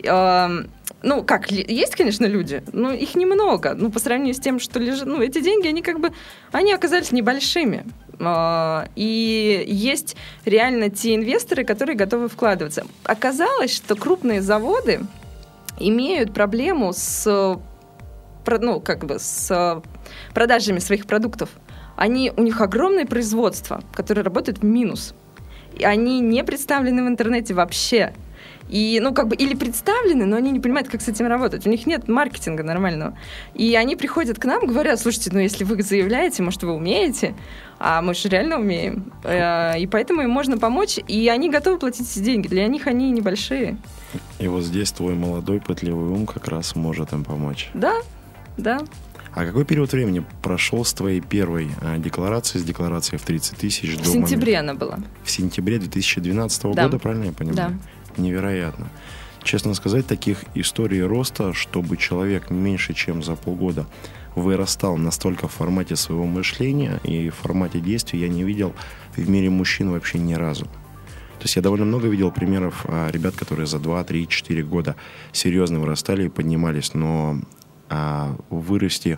Ну, 0.03 1.23
как, 1.23 1.49
есть, 1.51 1.95
конечно, 1.95 2.25
люди, 2.25 2.61
но 2.73 2.91
их 2.91 3.15
немного. 3.15 3.73
Ну, 3.73 3.91
по 3.91 3.99
сравнению 3.99 4.35
с 4.35 4.39
тем, 4.39 4.59
что 4.59 4.79
лежит... 4.79 5.07
Ну, 5.07 5.19
эти 5.19 5.41
деньги, 5.41 5.67
они 5.67 5.81
как 5.81 5.99
бы... 5.99 6.11
Они 6.51 6.71
оказались 6.73 7.11
небольшими. 7.11 7.85
А, 8.19 8.87
и 8.95 9.63
есть 9.67 10.15
реально 10.45 10.89
те 10.89 11.15
инвесторы, 11.15 11.63
которые 11.63 11.95
готовы 11.95 12.29
вкладываться. 12.29 12.85
Оказалось, 13.03 13.73
что 13.73 13.95
крупные 13.95 14.41
заводы 14.43 14.99
имеют 15.79 16.33
проблему 16.35 16.93
с 16.93 17.59
ну, 18.45 18.79
как 18.79 19.05
бы 19.05 19.17
с 19.19 19.81
продажами 20.33 20.79
своих 20.79 21.05
продуктов. 21.05 21.49
Они, 21.95 22.31
у 22.35 22.41
них 22.41 22.61
огромное 22.61 23.05
производство, 23.05 23.83
которое 23.93 24.23
работает 24.23 24.59
в 24.59 24.63
минус. 24.63 25.13
И 25.77 25.83
они 25.83 26.19
не 26.19 26.43
представлены 26.43 27.03
в 27.03 27.07
интернете 27.07 27.53
вообще. 27.53 28.13
И, 28.71 28.99
ну, 29.01 29.13
как 29.13 29.27
бы, 29.27 29.35
или 29.35 29.53
представлены, 29.53 30.25
но 30.25 30.37
они 30.37 30.49
не 30.49 30.61
понимают, 30.61 30.87
как 30.87 31.01
с 31.01 31.07
этим 31.09 31.27
работать. 31.27 31.67
У 31.67 31.69
них 31.69 31.85
нет 31.85 32.07
маркетинга 32.07 32.63
нормального. 32.63 33.17
И 33.53 33.75
они 33.75 33.97
приходят 33.97 34.39
к 34.39 34.45
нам, 34.45 34.65
говорят, 34.65 34.99
слушайте, 34.99 35.29
ну, 35.33 35.39
если 35.39 35.65
вы 35.65 35.83
заявляете, 35.83 36.41
может, 36.41 36.63
вы 36.63 36.71
умеете, 36.73 37.35
а 37.79 38.01
мы 38.01 38.13
же 38.13 38.29
реально 38.29 38.59
умеем. 38.59 39.11
Э, 39.25 39.77
и 39.77 39.87
поэтому 39.87 40.21
им 40.21 40.29
можно 40.29 40.57
помочь, 40.57 40.99
и 41.05 41.27
они 41.27 41.49
готовы 41.49 41.79
платить 41.79 42.09
эти 42.09 42.19
деньги. 42.19 42.47
Для 42.47 42.65
них 42.67 42.87
они 42.87 43.11
небольшие. 43.11 43.77
И 44.39 44.47
вот 44.47 44.63
здесь 44.63 44.91
твой 44.91 45.15
молодой 45.15 45.59
пытливый 45.59 46.09
ум 46.09 46.25
как 46.25 46.47
раз 46.47 46.75
может 46.75 47.11
им 47.11 47.25
помочь. 47.25 47.69
Да, 47.73 47.95
да. 48.55 48.79
А 49.33 49.45
какой 49.45 49.63
период 49.63 49.91
времени 49.93 50.25
прошел 50.41 50.83
с 50.83 50.93
твоей 50.93 51.21
первой 51.21 51.69
а, 51.81 51.97
декларации, 51.97 52.59
с 52.59 52.63
декларацией 52.63 53.17
в 53.17 53.23
30 53.23 53.57
тысяч 53.57 53.95
до 53.97 54.03
В 54.03 54.07
сентябре 54.07 54.57
момента? 54.57 54.59
она 54.59 54.73
была. 54.73 54.99
В 55.23 55.31
сентябре 55.31 55.79
2012 55.79 56.63
да. 56.73 56.83
года, 56.83 56.99
правильно 56.99 57.25
я 57.25 57.31
понимаю? 57.31 57.79
Да 57.79 58.00
невероятно. 58.17 58.87
Честно 59.43 59.73
сказать, 59.73 60.05
таких 60.05 60.43
историй 60.53 61.01
роста, 61.01 61.53
чтобы 61.53 61.97
человек 61.97 62.49
меньше, 62.49 62.93
чем 62.93 63.23
за 63.23 63.35
полгода 63.35 63.87
вырастал 64.35 64.97
настолько 64.97 65.47
в 65.47 65.51
формате 65.51 65.95
своего 65.95 66.25
мышления 66.25 66.99
и 67.03 67.29
в 67.29 67.35
формате 67.35 67.79
действий, 67.79 68.19
я 68.19 68.29
не 68.29 68.43
видел 68.43 68.73
в 69.15 69.29
мире 69.29 69.49
мужчин 69.49 69.91
вообще 69.91 70.19
ни 70.19 70.33
разу. 70.33 70.65
То 70.65 71.45
есть 71.45 71.55
я 71.55 71.63
довольно 71.63 71.85
много 71.85 72.07
видел 72.07 72.31
примеров 72.31 72.85
а, 72.87 73.09
ребят, 73.09 73.35
которые 73.35 73.65
за 73.65 73.79
2, 73.79 74.03
3, 74.03 74.27
4 74.27 74.63
года 74.63 74.95
серьезно 75.31 75.79
вырастали 75.79 76.25
и 76.25 76.29
поднимались, 76.29 76.93
но 76.93 77.41
а, 77.89 78.37
вырасти 78.51 79.17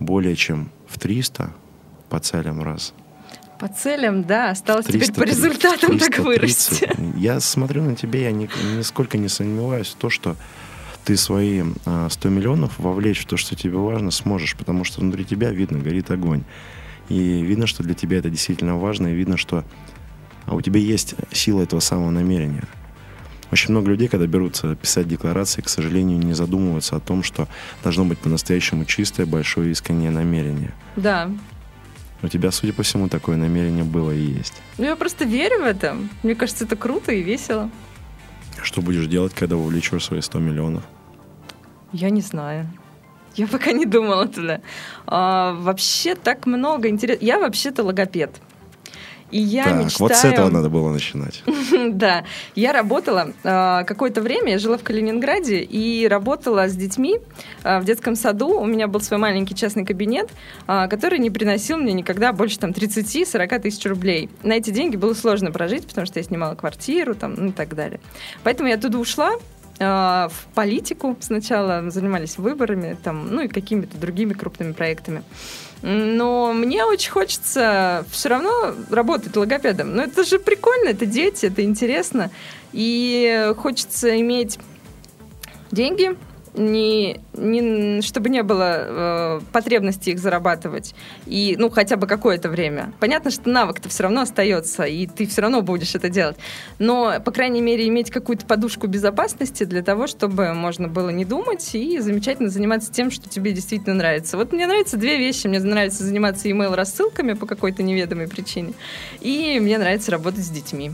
более 0.00 0.34
чем 0.34 0.70
в 0.86 0.98
300 0.98 1.52
по 2.08 2.18
целям 2.20 2.62
раз– 2.62 2.94
по 3.58 3.68
целям, 3.68 4.24
да, 4.24 4.50
осталось 4.50 4.86
300, 4.86 5.12
теперь 5.12 5.24
по 5.24 5.28
результатам 5.28 5.98
330. 5.98 6.08
так 6.08 6.24
вырасти. 6.24 6.90
Я 7.16 7.40
смотрю 7.40 7.82
на 7.82 7.96
тебя, 7.96 8.20
я 8.20 8.32
ни, 8.32 8.48
нисколько 8.76 9.18
не 9.18 9.28
сомневаюсь 9.28 9.88
в 9.88 9.94
том, 9.94 10.10
что 10.10 10.36
ты 11.04 11.16
свои 11.16 11.62
100 11.62 11.78
а, 11.86 12.08
миллионов 12.28 12.78
вовлечь 12.78 13.20
в 13.20 13.26
то, 13.26 13.36
что 13.36 13.56
тебе 13.56 13.76
важно, 13.78 14.10
сможешь, 14.10 14.56
потому 14.56 14.84
что 14.84 15.00
внутри 15.00 15.24
тебя 15.24 15.50
видно, 15.50 15.78
горит 15.78 16.10
огонь. 16.10 16.44
И 17.08 17.42
видно, 17.42 17.66
что 17.66 17.82
для 17.82 17.94
тебя 17.94 18.18
это 18.18 18.30
действительно 18.30 18.76
важно, 18.76 19.08
и 19.08 19.14
видно, 19.14 19.36
что 19.36 19.64
а 20.46 20.54
у 20.54 20.60
тебя 20.62 20.80
есть 20.80 21.14
сила 21.30 21.62
этого 21.62 21.80
самого 21.80 22.10
намерения. 22.10 22.64
Очень 23.50 23.70
много 23.72 23.90
людей, 23.90 24.08
когда 24.08 24.26
берутся 24.26 24.74
писать 24.76 25.08
декларации, 25.08 25.62
к 25.62 25.68
сожалению, 25.68 26.18
не 26.18 26.34
задумываются 26.34 26.96
о 26.96 27.00
том, 27.00 27.22
что 27.22 27.48
должно 27.82 28.04
быть 28.04 28.18
по-настоящему 28.18 28.84
чистое, 28.84 29.26
большое 29.26 29.70
искреннее 29.70 30.10
намерение. 30.10 30.72
Да, 30.96 31.30
у 32.22 32.28
тебя, 32.28 32.50
судя 32.50 32.72
по 32.72 32.82
всему, 32.82 33.08
такое 33.08 33.36
намерение 33.36 33.84
было 33.84 34.10
и 34.10 34.20
есть. 34.20 34.54
Ну, 34.78 34.84
я 34.84 34.96
просто 34.96 35.24
верю 35.24 35.60
в 35.62 35.64
это. 35.64 35.96
Мне 36.22 36.34
кажется, 36.34 36.64
это 36.64 36.76
круто 36.76 37.12
и 37.12 37.22
весело. 37.22 37.70
Что 38.62 38.82
будешь 38.82 39.06
делать, 39.06 39.34
когда 39.34 39.56
вовлечешь 39.56 40.04
свои 40.04 40.20
100 40.20 40.38
миллионов? 40.40 40.82
Я 41.92 42.10
не 42.10 42.20
знаю. 42.20 42.68
Я 43.34 43.46
пока 43.46 43.72
не 43.72 43.86
думала 43.86 44.26
туда. 44.26 44.60
А, 45.06 45.52
вообще 45.52 46.16
так 46.16 46.46
много 46.46 46.88
интересного. 46.88 47.24
Я 47.24 47.38
вообще-то 47.38 47.84
логопед. 47.84 48.32
И 49.30 49.40
я 49.40 49.64
так, 49.64 49.84
мечтаю... 49.84 50.08
вот 50.08 50.16
с 50.16 50.24
этого 50.24 50.48
надо 50.48 50.68
было 50.68 50.90
начинать. 50.90 51.42
да, 51.90 52.24
я 52.54 52.72
работала 52.72 53.32
э, 53.42 53.84
какое-то 53.86 54.22
время, 54.22 54.52
я 54.52 54.58
жила 54.58 54.78
в 54.78 54.82
Калининграде 54.82 55.60
и 55.60 56.08
работала 56.08 56.68
с 56.68 56.74
детьми 56.74 57.18
э, 57.62 57.78
в 57.80 57.84
детском 57.84 58.16
саду. 58.16 58.58
У 58.58 58.64
меня 58.64 58.88
был 58.88 59.00
свой 59.00 59.18
маленький 59.18 59.54
частный 59.54 59.84
кабинет, 59.84 60.30
э, 60.66 60.88
который 60.88 61.18
не 61.18 61.30
приносил 61.30 61.76
мне 61.76 61.92
никогда 61.92 62.32
больше 62.32 62.58
там 62.58 62.70
30-40 62.70 63.58
тысяч 63.60 63.84
рублей. 63.86 64.30
На 64.42 64.54
эти 64.54 64.70
деньги 64.70 64.96
было 64.96 65.14
сложно 65.14 65.52
прожить, 65.52 65.86
потому 65.86 66.06
что 66.06 66.18
я 66.18 66.24
снимала 66.24 66.54
квартиру 66.54 67.14
там, 67.14 67.34
ну, 67.36 67.48
и 67.48 67.52
так 67.52 67.74
далее. 67.74 68.00
Поэтому 68.44 68.68
я 68.68 68.76
оттуда 68.76 68.98
ушла, 68.98 69.32
в 69.78 70.32
политику 70.54 71.16
сначала 71.20 71.90
занимались 71.90 72.36
выборами, 72.38 72.96
там, 73.02 73.28
ну 73.34 73.42
и 73.42 73.48
какими-то 73.48 73.96
другими 73.96 74.32
крупными 74.32 74.72
проектами. 74.72 75.22
Но 75.82 76.52
мне 76.52 76.84
очень 76.84 77.12
хочется 77.12 78.04
все 78.10 78.28
равно 78.28 78.74
работать 78.90 79.36
логопедом. 79.36 79.94
Но 79.94 80.02
это 80.02 80.24
же 80.24 80.38
прикольно, 80.38 80.88
это 80.88 81.06
дети, 81.06 81.46
это 81.46 81.62
интересно. 81.62 82.30
И 82.72 83.52
хочется 83.56 84.20
иметь 84.20 84.58
деньги, 85.70 86.16
не, 86.58 87.20
не, 87.34 88.02
чтобы 88.02 88.28
не 88.28 88.42
было 88.42 88.76
э, 88.78 89.40
потребности 89.52 90.10
их 90.10 90.18
зарабатывать. 90.18 90.94
И, 91.26 91.56
ну, 91.58 91.70
хотя 91.70 91.96
бы 91.96 92.06
какое-то 92.06 92.48
время. 92.48 92.92
Понятно, 93.00 93.30
что 93.30 93.48
навык-то 93.48 93.88
все 93.88 94.04
равно 94.04 94.22
остается, 94.22 94.84
и 94.84 95.06
ты 95.06 95.26
все 95.26 95.42
равно 95.42 95.62
будешь 95.62 95.94
это 95.94 96.08
делать. 96.08 96.36
Но, 96.78 97.20
по 97.24 97.30
крайней 97.30 97.60
мере, 97.60 97.86
иметь 97.88 98.10
какую-то 98.10 98.46
подушку 98.46 98.86
безопасности 98.86 99.64
для 99.64 99.82
того, 99.82 100.06
чтобы 100.06 100.52
можно 100.54 100.88
было 100.88 101.10
не 101.10 101.24
думать 101.24 101.74
и 101.74 101.98
замечательно 102.00 102.50
заниматься 102.50 102.92
тем, 102.92 103.10
что 103.10 103.28
тебе 103.28 103.52
действительно 103.52 103.94
нравится. 103.94 104.36
Вот 104.36 104.52
мне 104.52 104.66
нравятся 104.66 104.96
две 104.96 105.18
вещи. 105.18 105.46
Мне 105.46 105.60
нравится 105.60 106.04
заниматься 106.04 106.48
email 106.48 106.74
рассылками 106.74 107.34
по 107.34 107.46
какой-то 107.46 107.82
неведомой 107.82 108.28
причине. 108.28 108.74
И 109.20 109.58
мне 109.60 109.78
нравится 109.78 110.10
работать 110.10 110.44
с 110.44 110.50
детьми. 110.50 110.92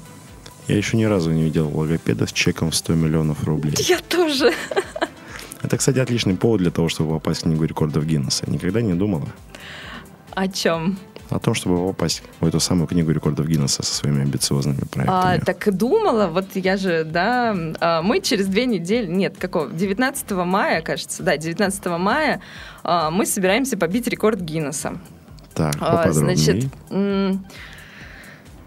Я 0.67 0.77
еще 0.77 0.97
ни 0.97 1.05
разу 1.05 1.31
не 1.31 1.43
видел 1.43 1.71
логопеда 1.77 2.27
с 2.27 2.33
чеком 2.33 2.71
в 2.71 2.75
100 2.75 2.95
миллионов 2.95 3.45
рублей. 3.45 3.75
Я 3.81 3.99
тоже. 3.99 4.53
Это, 5.65 5.79
кстати, 5.79 5.99
отличный 5.99 6.37
повод 6.37 6.61
для 6.61 6.71
того, 6.71 6.89
чтобы 6.89 7.15
попасть 7.15 7.41
в 7.41 7.45
книгу 7.45 7.65
рекордов 7.65 8.05
Гиннесса. 8.05 8.45
Никогда 8.51 8.83
не 8.83 8.93
думала? 8.93 9.29
О 10.35 10.47
чем? 10.47 10.99
О 11.31 11.39
том, 11.39 11.55
чтобы 11.55 11.87
попасть 11.87 12.23
в 12.41 12.47
эту 12.47 12.61
самую 12.61 12.87
книгу 12.87 13.11
рекордов 13.11 13.47
Гиннесса 13.47 13.83
со 13.83 13.95
своими 13.95 14.21
амбициозными 14.21 14.77
проектами. 14.77 15.09
А, 15.09 15.41
так 15.41 15.75
думала, 15.75 16.27
вот 16.27 16.49
я 16.55 16.77
же, 16.77 17.05
да, 17.05 17.57
а, 17.81 18.03
мы 18.03 18.21
через 18.21 18.47
две 18.47 18.67
недели, 18.67 19.07
нет, 19.07 19.39
какого, 19.39 19.71
19 19.71 20.31
мая, 20.33 20.83
кажется, 20.83 21.23
да, 21.23 21.39
19 21.39 21.87
мая 21.99 22.43
а, 22.83 23.11
мы 23.11 23.25
собираемся 23.25 23.79
побить 23.79 24.07
рекорд 24.07 24.41
Гиннесса. 24.41 24.99
Так, 25.55 25.77
а, 25.81 26.03
поподробнее. 26.03 26.37
Значит, 26.37 26.71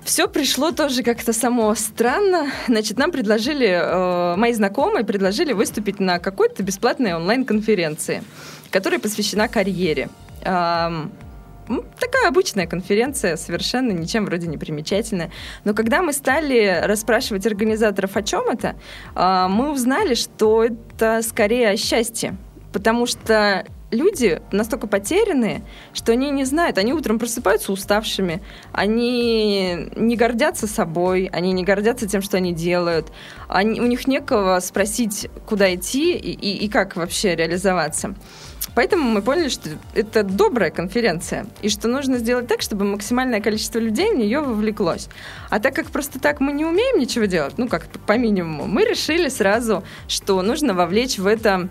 все 0.07 0.29
пришло 0.29 0.71
тоже 0.71 1.03
как-то 1.03 1.33
само 1.33 1.75
странно. 1.75 2.49
Значит, 2.67 2.97
нам 2.97 3.11
предложили, 3.11 3.67
э, 3.67 4.35
мои 4.37 4.53
знакомые 4.53 5.03
предложили 5.03 5.51
выступить 5.51 5.99
на 5.99 6.17
какой-то 6.19 6.63
бесплатной 6.63 7.13
онлайн-конференции, 7.13 8.23
которая 8.71 9.01
посвящена 9.01 9.49
карьере. 9.49 10.07
Э, 10.43 10.89
такая 11.99 12.29
обычная 12.29 12.67
конференция, 12.67 13.35
совершенно 13.35 13.91
ничем 13.91 14.23
вроде 14.23 14.47
не 14.47 14.57
примечательная. 14.57 15.29
Но 15.65 15.73
когда 15.73 16.01
мы 16.01 16.13
стали 16.13 16.79
расспрашивать 16.85 17.45
организаторов 17.45 18.15
о 18.15 18.23
чем 18.23 18.47
это, 18.47 18.77
а, 19.13 19.49
мы 19.49 19.73
узнали, 19.73 20.13
что 20.13 20.63
это 20.63 21.21
скорее 21.21 21.71
о 21.71 21.77
счастье. 21.77 22.37
Потому 22.71 23.07
что 23.07 23.65
люди 23.91 24.41
настолько 24.51 24.87
потерянные, 24.87 25.61
что 25.93 26.11
они 26.11 26.29
не 26.31 26.45
знают. 26.45 26.77
Они 26.77 26.93
утром 26.93 27.19
просыпаются 27.19 27.71
уставшими, 27.71 28.41
они 28.71 29.89
не 29.95 30.15
гордятся 30.15 30.67
собой, 30.67 31.29
они 31.31 31.53
не 31.53 31.63
гордятся 31.63 32.07
тем, 32.07 32.21
что 32.21 32.37
они 32.37 32.53
делают. 32.53 33.11
Они, 33.47 33.79
у 33.79 33.85
них 33.85 34.07
некого 34.07 34.59
спросить, 34.59 35.29
куда 35.45 35.73
идти 35.73 36.13
и, 36.13 36.31
и, 36.31 36.65
и 36.65 36.69
как 36.69 36.95
вообще 36.95 37.35
реализоваться. 37.35 38.15
Поэтому 38.75 39.09
мы 39.09 39.21
поняли, 39.21 39.49
что 39.49 39.69
это 39.95 40.23
добрая 40.23 40.69
конференция, 40.69 41.47
и 41.61 41.69
что 41.69 41.87
нужно 41.87 42.17
сделать 42.17 42.47
так, 42.47 42.61
чтобы 42.61 42.85
максимальное 42.85 43.41
количество 43.41 43.79
людей 43.79 44.11
в 44.11 44.17
нее 44.17 44.39
вовлеклось. 44.41 45.09
А 45.49 45.59
так 45.59 45.73
как 45.73 45.87
просто 45.87 46.19
так 46.19 46.39
мы 46.39 46.51
не 46.51 46.65
умеем 46.65 46.99
ничего 46.99 47.25
делать, 47.25 47.57
ну 47.57 47.67
как 47.67 47.87
по 48.05 48.17
минимуму, 48.17 48.65
мы 48.67 48.85
решили 48.85 49.29
сразу, 49.29 49.83
что 50.07 50.41
нужно 50.41 50.73
вовлечь 50.73 51.17
в 51.17 51.25
это 51.25 51.69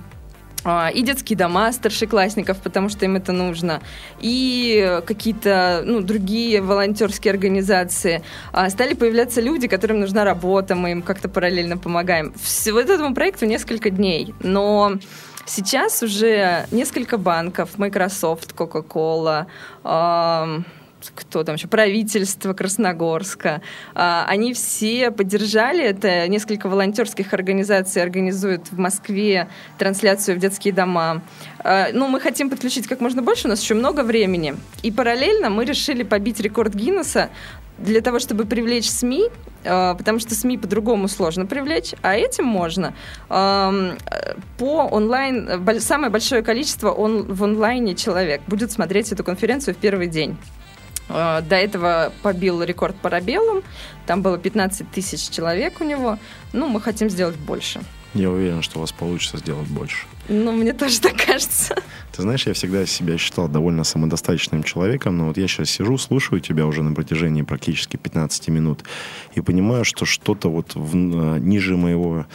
и 0.93 1.03
детские 1.03 1.37
дома 1.37 1.73
старшеклассников, 1.73 2.59
потому 2.59 2.89
что 2.89 3.05
им 3.05 3.17
это 3.17 3.33
нужно, 3.33 3.81
и 4.21 5.01
какие-то 5.07 5.83
ну, 5.85 6.01
другие 6.01 6.61
волонтерские 6.61 7.33
организации. 7.33 8.23
А, 8.53 8.69
стали 8.71 8.95
появляться 8.95 9.41
люди, 9.41 9.69
которым 9.69 10.01
нужна 10.01 10.25
работа, 10.25 10.75
мы 10.75 10.93
им 10.93 11.03
как-то 11.03 11.29
параллельно 11.29 11.79
помогаем. 11.79 12.33
Всего 12.43 12.81
этому 12.81 13.15
проекту 13.15 13.47
несколько 13.47 13.91
дней, 13.91 14.35
но 14.41 14.99
сейчас 15.47 16.03
уже 16.03 16.67
несколько 16.71 17.19
банков, 17.19 17.79
Microsoft, 17.79 18.53
Coca-Cola, 18.53 19.47
кто 21.15 21.45
там 21.45 21.57
еще, 21.57 21.69
правительство 21.69 22.53
Красногорска, 22.53 23.63
а, 23.95 24.25
они 24.29 24.53
все 24.55 25.11
поддержали 25.11 25.85
это. 25.85 26.27
Несколько 26.29 26.69
волонтерских 26.69 27.33
организаций 27.33 28.03
организуют 28.03 28.71
в 28.71 28.79
Москве 28.79 29.49
трансляцию 29.79 30.37
в 30.37 30.41
детские 30.41 30.73
дома. 30.75 31.23
А, 31.59 31.89
ну, 31.93 32.09
мы 32.09 32.21
хотим 32.21 32.51
подключить 32.51 32.87
как 32.87 33.01
можно 33.01 33.23
больше, 33.23 33.47
у 33.47 33.51
нас 33.51 33.63
еще 33.63 33.75
много 33.75 34.03
времени. 34.03 34.55
И 34.83 34.91
параллельно 34.91 35.51
мы 35.51 35.65
решили 35.65 36.03
побить 36.03 36.41
рекорд 36.41 36.75
Гиннесса 36.75 37.31
для 37.79 38.01
того, 38.01 38.19
чтобы 38.19 38.47
привлечь 38.47 38.89
СМИ, 38.89 39.29
а, 39.65 39.95
потому 39.95 40.19
что 40.19 40.35
СМИ 40.35 40.59
по-другому 40.59 41.09
сложно 41.09 41.47
привлечь, 41.47 41.95
а 42.03 42.15
этим 42.15 42.45
можно. 42.45 42.95
По 43.29 43.69
онлайн, 44.61 45.81
самое 45.81 46.11
большое 46.11 46.43
количество 46.43 46.91
он, 46.91 47.25
в 47.25 47.45
онлайне 47.45 47.95
человек 47.95 48.41
будет 48.47 48.73
смотреть 48.73 49.13
эту 49.13 49.25
конференцию 49.25 49.75
в 49.75 49.79
первый 49.79 50.07
день. 50.07 50.37
А, 51.09 51.41
до 51.41 51.57
этого 51.57 52.13
побил 52.23 52.63
рекорд 52.63 52.97
по 52.97 53.11
рабелам. 53.11 53.63
Там 54.07 54.23
было 54.23 54.39
15 54.39 54.91
тысяч 54.91 55.29
человек 55.31 55.81
у 55.81 55.85
него. 55.85 56.19
Ну, 56.53 56.69
мы 56.69 56.81
хотим 56.81 57.11
сделать 57.11 57.37
больше. 57.37 57.81
Я 58.15 58.31
уверен, 58.31 58.63
что 58.63 58.79
у 58.79 58.81
вас 58.81 58.93
получится 58.93 59.37
сделать 59.37 59.69
больше. 59.69 60.07
Ну, 60.29 60.53
мне 60.53 60.73
тоже 60.73 61.01
так 61.01 61.15
кажется. 61.17 61.77
Ты 62.13 62.23
знаешь, 62.23 62.47
я 62.47 62.55
всегда 62.55 62.87
себя 62.87 63.19
считал 63.19 63.47
довольно 63.47 63.85
самодостаточным 63.85 64.63
человеком, 64.63 65.19
но 65.19 65.27
вот 65.27 65.37
я 65.37 65.47
сейчас 65.47 65.71
сижу, 65.71 65.99
слушаю 65.99 66.41
тебя 66.41 66.67
уже 66.67 66.83
на 66.83 66.95
протяжении 66.95 67.43
практически 67.43 67.97
15 67.97 68.49
минут 68.49 68.85
и 69.35 69.41
понимаю, 69.43 69.85
что 69.85 70.07
что-то 70.07 70.51
вот 70.51 70.75
в, 70.75 70.95
а, 70.95 71.39
ниже 71.39 71.77
моего 71.77 72.27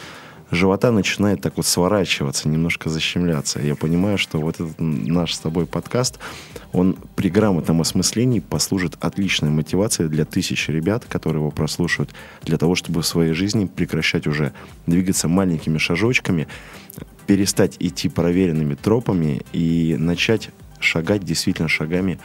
живота 0.52 0.92
начинает 0.92 1.40
так 1.40 1.56
вот 1.56 1.66
сворачиваться, 1.66 2.48
немножко 2.48 2.90
защемляться. 2.90 3.58
Я 3.60 3.74
понимаю, 3.74 4.18
что 4.18 4.38
вот 4.38 4.56
этот 4.56 4.78
наш 4.78 5.34
с 5.34 5.38
тобой 5.38 5.66
подкаст, 5.66 6.18
он 6.72 6.96
при 7.16 7.30
грамотном 7.30 7.80
осмыслении 7.80 8.40
послужит 8.40 8.96
отличной 9.00 9.50
мотивацией 9.50 10.08
для 10.08 10.24
тысяч 10.24 10.68
ребят, 10.68 11.04
которые 11.08 11.40
его 11.40 11.50
прослушают, 11.50 12.10
для 12.42 12.58
того, 12.58 12.74
чтобы 12.74 13.02
в 13.02 13.06
своей 13.06 13.32
жизни 13.32 13.64
прекращать 13.66 14.26
уже 14.26 14.52
двигаться 14.86 15.26
маленькими 15.26 15.78
шажочками, 15.78 16.46
перестать 17.26 17.76
идти 17.80 18.08
проверенными 18.08 18.74
тропами 18.74 19.42
и 19.52 19.96
начать 19.98 20.50
шагать 20.80 21.24
действительно 21.24 21.68
шагами 21.68 22.18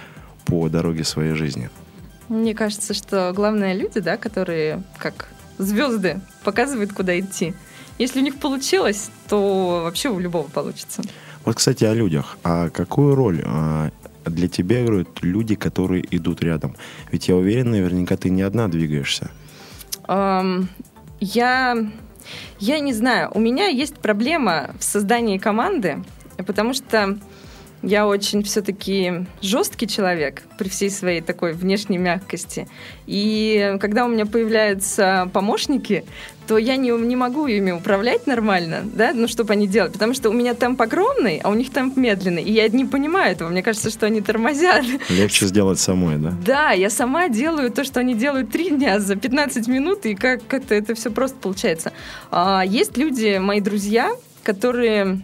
по 0.46 0.68
дороге 0.68 1.04
своей 1.04 1.34
жизни. 1.34 1.70
Мне 2.28 2.54
кажется, 2.54 2.94
что 2.94 3.32
главное 3.34 3.74
люди, 3.74 4.02
да, 4.02 4.18
которые 4.18 4.84
как 4.98 5.30
звезды 5.58 6.20
показывают, 6.44 6.92
куда 6.92 7.18
идти. 7.18 7.54
Если 7.98 8.20
у 8.20 8.24
них 8.24 8.38
получилось, 8.40 9.10
то 9.28 9.82
вообще 9.84 10.10
у 10.10 10.20
любого 10.20 10.48
получится. 10.48 11.02
Вот, 11.46 11.56
кстати, 11.56 11.84
о 11.84 11.94
людях. 11.94 12.38
А 12.44 12.70
какую 12.70 13.16
роль 13.16 13.42
а, 13.46 13.90
для 14.26 14.48
тебя 14.48 14.84
играют 14.84 15.24
люди, 15.24 15.56
которые 15.56 16.04
идут 16.16 16.44
рядом? 16.44 16.76
Ведь 17.12 17.28
я 17.28 17.36
уверен, 17.36 17.72
наверняка 17.72 18.18
ты 18.18 18.30
не 18.30 18.42
одна 18.42 18.68
двигаешься. 18.68 19.32
Um, 20.08 20.68
я, 21.20 21.76
я 22.60 22.80
не 22.80 22.94
знаю. 22.94 23.32
У 23.34 23.40
меня 23.40 23.68
есть 23.68 23.96
проблема 23.96 24.76
в 24.80 24.84
создании 24.84 25.38
команды, 25.38 26.04
потому 26.46 26.74
что 26.74 27.18
я 27.84 28.08
очень 28.08 28.44
все-таки 28.44 29.26
жесткий 29.42 29.88
человек 29.88 30.44
при 30.58 30.70
всей 30.70 30.90
своей 30.90 31.22
такой 31.22 31.54
внешней 31.54 31.98
мягкости. 31.98 32.68
И 33.06 33.76
когда 33.80 34.06
у 34.06 34.08
меня 34.08 34.26
появляются 34.26 35.30
помощники, 35.34 36.04
то 36.48 36.58
я 36.58 36.78
не, 36.78 36.90
не 36.92 37.16
могу 37.16 37.46
ими 37.48 37.72
управлять 37.72 38.26
нормально, 38.26 38.82
да, 38.84 39.12
ну, 39.14 39.28
чтобы 39.28 39.54
они 39.54 39.68
делали, 39.68 39.92
потому 39.92 40.14
что 40.14 40.30
у 40.30 40.34
меня 40.34 40.54
темп 40.54 40.82
огромный, 40.82 41.42
а 41.44 41.50
у 41.50 41.54
них 41.54 41.72
темп 41.72 41.98
медленный, 41.98 42.42
и 42.42 42.52
я 42.54 42.70
не 42.70 42.86
понимаю 42.86 43.34
этого, 43.34 43.50
мне 43.50 43.62
кажется, 43.62 43.90
что 43.90 44.06
они 44.06 44.22
тормозят. 44.22 44.86
Легче 45.10 45.46
сделать 45.46 45.80
самой, 45.80 46.18
да? 46.18 46.34
Да, 46.46 46.72
я 46.72 46.90
сама 46.90 47.28
делаю 47.28 47.70
то, 47.70 47.84
что 47.84 48.00
они 48.00 48.16
делают 48.16 48.50
три 48.50 48.70
дня 48.70 49.00
за 49.00 49.18
15 49.18 49.68
минут, 49.68 50.06
и 50.06 50.16
как 50.16 50.42
это, 50.54 50.74
это 50.74 50.96
все 50.96 51.12
просто 51.12 51.36
получается. 51.38 51.92
А, 52.32 52.64
есть 52.66 52.98
люди, 52.98 53.38
мои 53.40 53.60
друзья, 53.60 54.12
которые 54.44 55.20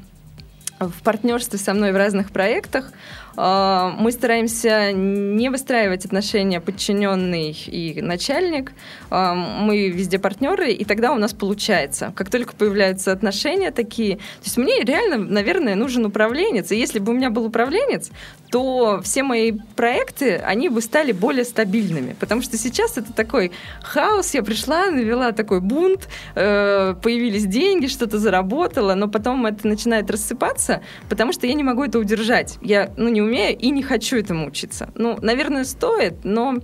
в 0.88 1.04
партнерстве 1.04 1.60
со 1.60 1.74
мной 1.74 1.92
в 1.92 1.96
разных 1.96 2.32
проектах. 2.32 2.92
А, 3.36 3.96
мы 3.98 4.12
стараемся 4.12 4.92
не 4.92 5.50
выстраивать 5.50 6.06
отношения 6.06 6.62
подчиненный 6.62 7.52
и 7.52 8.02
начальник. 8.02 8.74
А, 9.10 9.34
мы 9.34 9.90
везде 9.90 10.20
партнеры, 10.20 10.72
и 10.72 10.86
тогда 10.86 11.12
у 11.12 11.18
нас 11.18 11.34
получается. 11.34 12.14
Как 12.16 12.30
только 12.30 12.54
появляются 12.56 13.12
отношения 13.12 13.72
такие... 13.72 14.18
То 14.18 14.46
есть 14.46 14.58
мне 14.58 14.84
реально, 14.84 15.18
наверное, 15.18 15.76
нужен 15.76 16.06
управленец. 16.06 16.72
И 16.72 16.76
если 16.76 17.00
бы 17.00 17.12
у 17.12 17.16
меня 17.16 17.30
был 17.30 17.46
управленец, 17.46 18.12
то 18.54 19.02
все 19.04 19.24
мои 19.24 19.52
проекты, 19.52 20.36
они 20.36 20.70
бы 20.70 20.80
стали 20.80 21.12
более 21.12 21.44
стабильными. 21.44 22.16
Потому 22.20 22.44
что 22.44 22.56
сейчас 22.56 23.00
это 23.00 23.12
такой 23.12 23.52
хаос. 23.82 24.36
Я 24.36 24.44
пришла, 24.44 24.92
навела 24.92 25.32
такой 25.32 25.60
бунт, 25.60 26.08
э, 26.36 26.94
появились 27.02 27.48
деньги, 27.48 27.88
что-то 27.88 28.20
заработала, 28.20 28.94
но 28.94 29.08
потом 29.08 29.48
это 29.48 29.68
начинает 29.68 30.12
рассыпаться, 30.12 30.84
потому 31.10 31.34
что 31.34 31.48
я 31.48 31.56
не 31.56 31.64
могу 31.64 31.84
это 31.84 31.98
удержать. 31.98 32.60
Я 32.62 32.92
ну, 32.96 33.10
не 33.10 33.24
умею 33.24 33.58
и 33.58 33.72
не 33.72 33.82
хочу 33.82 34.18
этому 34.18 34.46
учиться. 34.46 34.92
Ну, 34.94 35.18
наверное, 35.20 35.64
стоит, 35.64 36.24
но 36.24 36.60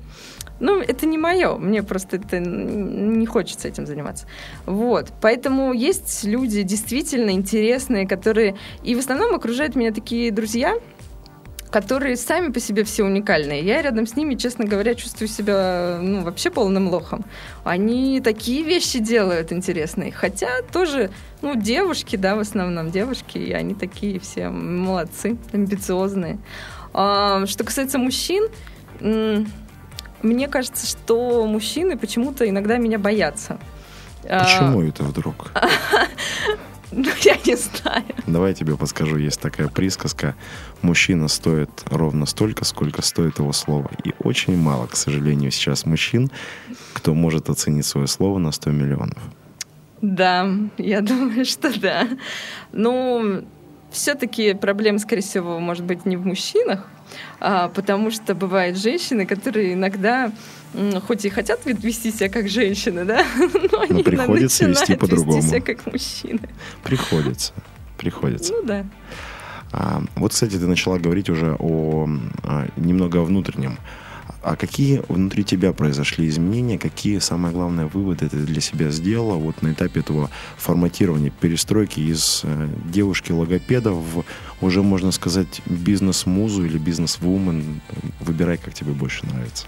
ну, 0.60 0.82
это 0.82 1.08
не 1.08 1.18
мое, 1.18 1.56
мне 1.56 1.82
просто 1.82 2.18
это 2.18 2.38
не 2.38 3.26
хочется 3.26 3.68
этим 3.68 3.88
заниматься. 3.88 4.28
Вот, 4.68 5.08
поэтому 5.22 5.74
есть 5.74 6.24
люди 6.24 6.62
действительно 6.62 7.32
интересные, 7.32 8.08
которые... 8.08 8.56
И 8.84 8.94
в 8.94 9.00
основном 9.00 9.34
окружают 9.34 9.76
меня 9.76 9.92
такие 9.92 10.32
друзья, 10.32 10.76
которые 11.72 12.18
сами 12.18 12.52
по 12.52 12.60
себе 12.60 12.84
все 12.84 13.04
уникальные. 13.04 13.62
Я 13.64 13.82
рядом 13.82 14.08
с 14.08 14.16
ними, 14.16 14.36
честно 14.36 14.66
говоря, 14.66 14.96
чувствую 14.96 15.28
себя 15.28 16.00
ну, 16.02 16.24
вообще 16.24 16.50
полным 16.50 16.90
лохом. 16.90 17.24
Они 17.64 18.22
такие 18.22 18.64
вещи 18.64 19.00
делают 19.00 19.52
интересные. 19.52 20.12
Хотя 20.12 20.62
тоже, 20.72 21.12
ну, 21.42 21.56
девушки, 21.56 22.16
да, 22.16 22.36
в 22.36 22.40
основном 22.40 22.90
девушки, 22.90 23.38
и 23.38 23.52
они 23.52 23.76
такие 23.76 24.20
все 24.20 24.50
молодцы, 24.50 25.38
амбициозные. 25.54 26.40
А, 26.94 27.46
что 27.46 27.64
касается 27.64 28.00
мужчин, 28.00 28.48
мне 29.00 30.48
кажется, 30.48 30.88
что 30.88 31.46
мужчины 31.46 31.98
почему-то 31.98 32.50
иногда 32.50 32.78
меня 32.78 32.98
боятся. 32.98 33.60
Почему 34.24 34.82
а, 34.82 34.86
это 34.86 35.04
вдруг? 35.04 35.52
Ну, 36.92 37.10
я 37.24 37.38
не 37.46 37.56
знаю. 37.56 38.06
Давай 38.28 38.52
я 38.52 38.56
тебе 38.56 38.76
подскажу. 38.76 39.18
Есть 39.18 39.40
такая 39.40 39.68
присказка. 39.68 40.36
Мужчина 40.82 41.28
стоит 41.28 41.70
ровно 41.86 42.26
столько, 42.26 42.66
сколько 42.66 43.02
стоит 43.02 43.40
его 43.40 43.54
слово. 43.54 43.92
И 44.04 44.14
очень 44.20 44.58
мало, 44.58 44.88
к 44.88 44.96
сожалению, 44.96 45.52
сейчас 45.52 45.86
мужчин, 45.86 46.32
кто 46.94 47.14
может 47.14 47.50
оценить 47.50 47.86
свое 47.86 48.08
слово 48.08 48.40
на 48.40 48.52
100 48.52 48.72
миллионов. 48.72 49.20
Да, 50.02 50.50
я 50.78 51.02
думаю, 51.02 51.46
что 51.46 51.78
да. 51.80 52.08
Ну, 52.72 53.44
все-таки 53.92 54.54
проблема, 54.54 55.00
скорее 55.00 55.22
всего, 55.22 55.60
может 55.60 55.84
быть 55.84 56.06
не 56.06 56.18
в 56.18 56.26
мужчинах, 56.26 56.86
а, 57.40 57.70
потому 57.70 58.12
что 58.12 58.36
бывают 58.36 58.78
женщины, 58.78 59.26
которые 59.26 59.74
иногда 59.74 60.32
хоть 61.08 61.26
и 61.26 61.30
хотят 61.30 61.66
вести 61.66 62.12
себя 62.12 62.30
как 62.30 62.48
женщины, 62.50 63.06
да, 63.06 63.26
но 63.72 63.82
они 63.82 63.94
но 63.94 64.04
приходится 64.04 64.66
вести 64.66 64.96
по-другому. 64.96 65.38
вести 65.38 65.50
себя 65.50 65.62
как 65.62 65.86
мужчины. 65.86 66.42
Приходится, 66.84 67.54
приходится. 67.98 68.54
Ну 68.54 68.64
да. 68.64 68.86
А, 69.72 70.04
вот, 70.16 70.32
кстати, 70.32 70.58
ты 70.58 70.68
начала 70.68 70.98
говорить 70.98 71.30
уже 71.30 71.56
о, 71.60 72.08
о 72.44 72.68
немного 72.78 73.22
о 73.22 73.24
внутреннем. 73.24 73.78
А 74.42 74.56
какие 74.56 75.04
внутри 75.10 75.44
тебя 75.44 75.74
произошли 75.74 76.28
изменения, 76.30 76.80
какие, 76.80 77.20
самое 77.20 77.54
главное, 77.54 77.88
выводы 77.88 78.30
ты 78.30 78.38
для 78.38 78.62
себя 78.62 78.90
сделала 78.90 79.36
вот 79.36 79.62
на 79.62 79.74
этапе 79.74 80.00
этого 80.00 80.30
форматирования, 80.58 81.30
перестройки 81.30 82.00
из 82.00 82.42
э, 82.46 82.70
девушки-логопеда 82.86 83.92
в, 83.92 84.24
уже, 84.62 84.82
можно 84.82 85.12
сказать, 85.12 85.62
бизнес-музу 85.66 86.64
или 86.66 86.78
бизнес-вумен? 86.78 87.82
Выбирай, 88.22 88.58
как 88.58 88.74
тебе 88.74 88.94
больше 88.94 89.26
нравится. 89.26 89.68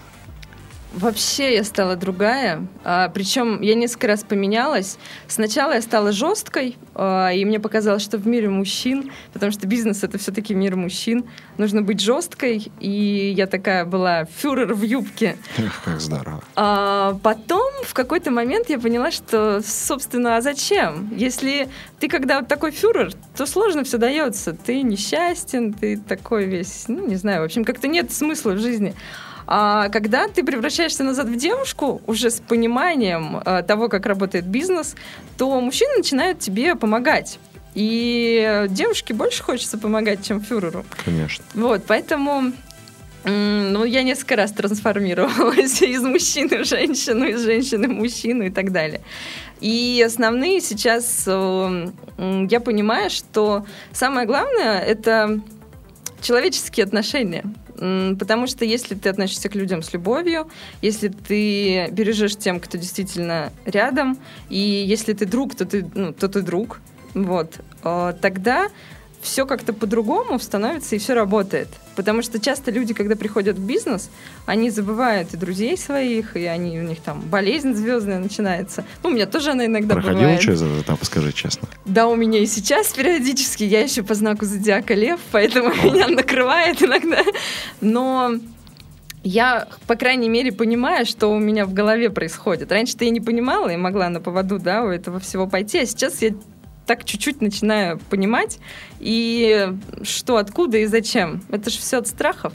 Вообще 0.94 1.54
я 1.54 1.64
стала 1.64 1.96
другая. 1.96 2.66
А, 2.84 3.08
причем 3.08 3.60
я 3.62 3.74
несколько 3.74 4.08
раз 4.08 4.22
поменялась. 4.24 4.98
Сначала 5.26 5.72
я 5.72 5.82
стала 5.82 6.12
жесткой, 6.12 6.76
а, 6.94 7.30
и 7.30 7.44
мне 7.44 7.58
показалось, 7.60 8.02
что 8.02 8.18
в 8.18 8.26
мире 8.26 8.48
мужчин, 8.48 9.10
потому 9.32 9.52
что 9.52 9.66
бизнес 9.66 10.04
это 10.04 10.18
все-таки 10.18 10.54
мир 10.54 10.76
мужчин, 10.76 11.24
нужно 11.56 11.82
быть 11.82 12.00
жесткой. 12.00 12.70
И 12.80 13.32
я 13.36 13.46
такая 13.46 13.84
была 13.84 14.26
фюрер 14.26 14.74
в 14.74 14.82
юбке. 14.82 15.36
Как 15.84 16.00
здорово. 16.00 16.42
А 16.56 17.18
потом 17.22 17.70
в 17.84 17.94
какой-то 17.94 18.30
момент 18.30 18.68
я 18.68 18.78
поняла, 18.78 19.10
что, 19.10 19.62
собственно, 19.64 20.36
а 20.36 20.40
зачем? 20.42 21.10
Если 21.16 21.68
ты 22.00 22.08
когда 22.08 22.40
вот 22.40 22.48
такой 22.48 22.70
фюрер, 22.70 23.12
то 23.36 23.46
сложно 23.46 23.84
все 23.84 23.96
дается. 23.96 24.52
Ты 24.52 24.82
несчастен, 24.82 25.72
ты 25.72 25.96
такой 25.96 26.44
весь, 26.44 26.84
ну, 26.88 27.06
не 27.06 27.16
знаю, 27.16 27.42
в 27.42 27.44
общем, 27.44 27.64
как-то 27.64 27.88
нет 27.88 28.12
смысла 28.12 28.52
в 28.52 28.58
жизни. 28.58 28.94
А 29.46 29.88
когда 29.88 30.28
ты 30.28 30.44
превращаешься 30.44 31.04
назад 31.04 31.26
в 31.26 31.36
девушку, 31.36 32.02
уже 32.06 32.30
с 32.30 32.40
пониманием 32.40 33.40
а, 33.44 33.62
того, 33.62 33.88
как 33.88 34.06
работает 34.06 34.46
бизнес, 34.46 34.94
то 35.36 35.60
мужчины 35.60 35.98
начинают 35.98 36.38
тебе 36.38 36.76
помогать. 36.76 37.38
И 37.74 38.66
девушке 38.68 39.14
больше 39.14 39.42
хочется 39.42 39.78
помогать, 39.78 40.24
чем 40.26 40.40
фюреру. 40.40 40.84
Конечно. 41.04 41.44
Вот, 41.54 41.84
поэтому 41.86 42.52
ну, 43.24 43.84
я 43.84 44.02
несколько 44.02 44.36
раз 44.36 44.52
трансформировалась 44.52 45.80
из 45.82 46.02
мужчины 46.02 46.64
в 46.64 46.66
женщину, 46.66 47.24
из 47.26 47.42
женщины 47.42 47.88
в 47.88 47.92
мужчину 47.92 48.44
и 48.44 48.50
так 48.50 48.72
далее. 48.72 49.00
И 49.60 50.02
основные 50.04 50.60
сейчас 50.60 51.24
э, 51.26 51.86
я 52.18 52.60
понимаю, 52.60 53.10
что 53.10 53.64
самое 53.92 54.26
главное 54.26 54.80
это 54.80 55.40
человеческие 56.22 56.84
отношения. 56.84 57.44
Потому 58.18 58.46
что 58.46 58.64
если 58.64 58.94
ты 58.94 59.08
относишься 59.08 59.48
к 59.48 59.54
людям 59.54 59.82
с 59.82 59.92
любовью, 59.92 60.48
если 60.82 61.08
ты 61.08 61.88
бережешь 61.90 62.36
тем, 62.36 62.60
кто 62.60 62.78
действительно 62.78 63.52
рядом, 63.64 64.18
и 64.48 64.58
если 64.58 65.12
ты 65.12 65.26
друг, 65.26 65.54
то 65.54 65.66
ты, 65.66 65.84
ну, 65.94 66.12
то 66.12 66.28
ты 66.28 66.42
друг, 66.42 66.80
вот, 67.14 67.58
э, 67.82 68.14
тогда 68.20 68.68
все 69.22 69.46
как-то 69.46 69.72
по-другому 69.72 70.38
становится 70.38 70.96
и 70.96 70.98
все 70.98 71.14
работает. 71.14 71.68
Потому 71.94 72.22
что 72.22 72.40
часто 72.40 72.70
люди, 72.70 72.92
когда 72.92 73.16
приходят 73.16 73.56
в 73.56 73.64
бизнес, 73.64 74.10
они 74.46 74.70
забывают 74.70 75.32
и 75.32 75.36
друзей 75.36 75.78
своих, 75.78 76.36
и 76.36 76.44
они, 76.44 76.78
у 76.80 76.82
них 76.82 77.00
там 77.00 77.20
болезнь 77.20 77.74
звездная 77.74 78.18
начинается. 78.18 78.84
Ну, 79.02 79.10
у 79.10 79.12
меня 79.12 79.26
тоже 79.26 79.52
она 79.52 79.66
иногда 79.66 79.94
Проходила 79.94 80.20
бывает. 80.20 80.40
через 80.40 80.62
этот 80.62 80.84
этап, 80.84 81.04
скажи 81.04 81.32
честно? 81.32 81.68
Да, 81.84 82.08
у 82.08 82.16
меня 82.16 82.40
и 82.40 82.46
сейчас 82.46 82.92
периодически. 82.92 83.62
Я 83.62 83.80
еще 83.80 84.02
по 84.02 84.14
знаку 84.14 84.44
зодиака 84.44 84.94
лев, 84.94 85.20
поэтому 85.30 85.68
меня 85.84 86.08
накрывает 86.08 86.82
иногда. 86.82 87.22
Но 87.80 88.32
я, 89.22 89.68
по 89.86 89.94
крайней 89.94 90.28
мере, 90.28 90.50
понимаю, 90.50 91.06
что 91.06 91.28
у 91.28 91.38
меня 91.38 91.64
в 91.64 91.72
голове 91.72 92.10
происходит. 92.10 92.72
Раньше-то 92.72 93.04
я 93.04 93.10
не 93.10 93.20
понимала 93.20 93.68
и 93.68 93.76
могла 93.76 94.08
на 94.08 94.20
поводу 94.20 94.58
да, 94.58 94.82
у 94.82 94.88
этого 94.88 95.20
всего 95.20 95.46
пойти, 95.46 95.78
а 95.78 95.86
сейчас 95.86 96.22
я 96.22 96.30
так 96.92 97.06
чуть-чуть 97.06 97.40
начинаю 97.40 97.98
понимать, 98.10 98.58
и 99.00 99.72
что, 100.02 100.36
откуда 100.36 100.76
и 100.76 100.84
зачем. 100.84 101.40
Это 101.48 101.70
же 101.70 101.78
все 101.78 101.96
от 101.96 102.06
страхов. 102.06 102.52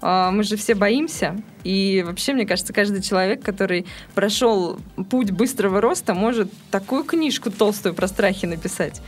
А, 0.00 0.32
мы 0.32 0.42
же 0.42 0.56
все 0.56 0.74
боимся. 0.74 1.40
И 1.62 2.02
вообще, 2.04 2.32
мне 2.32 2.46
кажется, 2.46 2.72
каждый 2.72 3.00
человек, 3.00 3.44
который 3.44 3.86
прошел 4.12 4.80
путь 5.08 5.30
быстрого 5.30 5.80
роста, 5.80 6.14
может 6.14 6.50
такую 6.72 7.04
книжку 7.04 7.52
толстую 7.52 7.94
про 7.94 8.08
страхи 8.08 8.46
написать. 8.46 9.00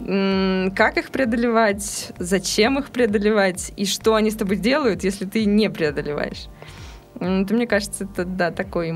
Как 0.00 0.96
их 0.96 1.10
преодолевать, 1.12 2.10
зачем 2.18 2.80
их 2.80 2.90
преодолевать, 2.90 3.72
и 3.76 3.86
что 3.86 4.16
они 4.16 4.32
с 4.32 4.34
тобой 4.34 4.56
делают, 4.56 5.04
если 5.04 5.26
ты 5.26 5.44
не 5.44 5.70
преодолеваешь. 5.70 6.48
Это, 7.20 7.54
мне 7.54 7.68
кажется, 7.68 8.04
это, 8.04 8.24
да, 8.24 8.50
такой 8.50 8.92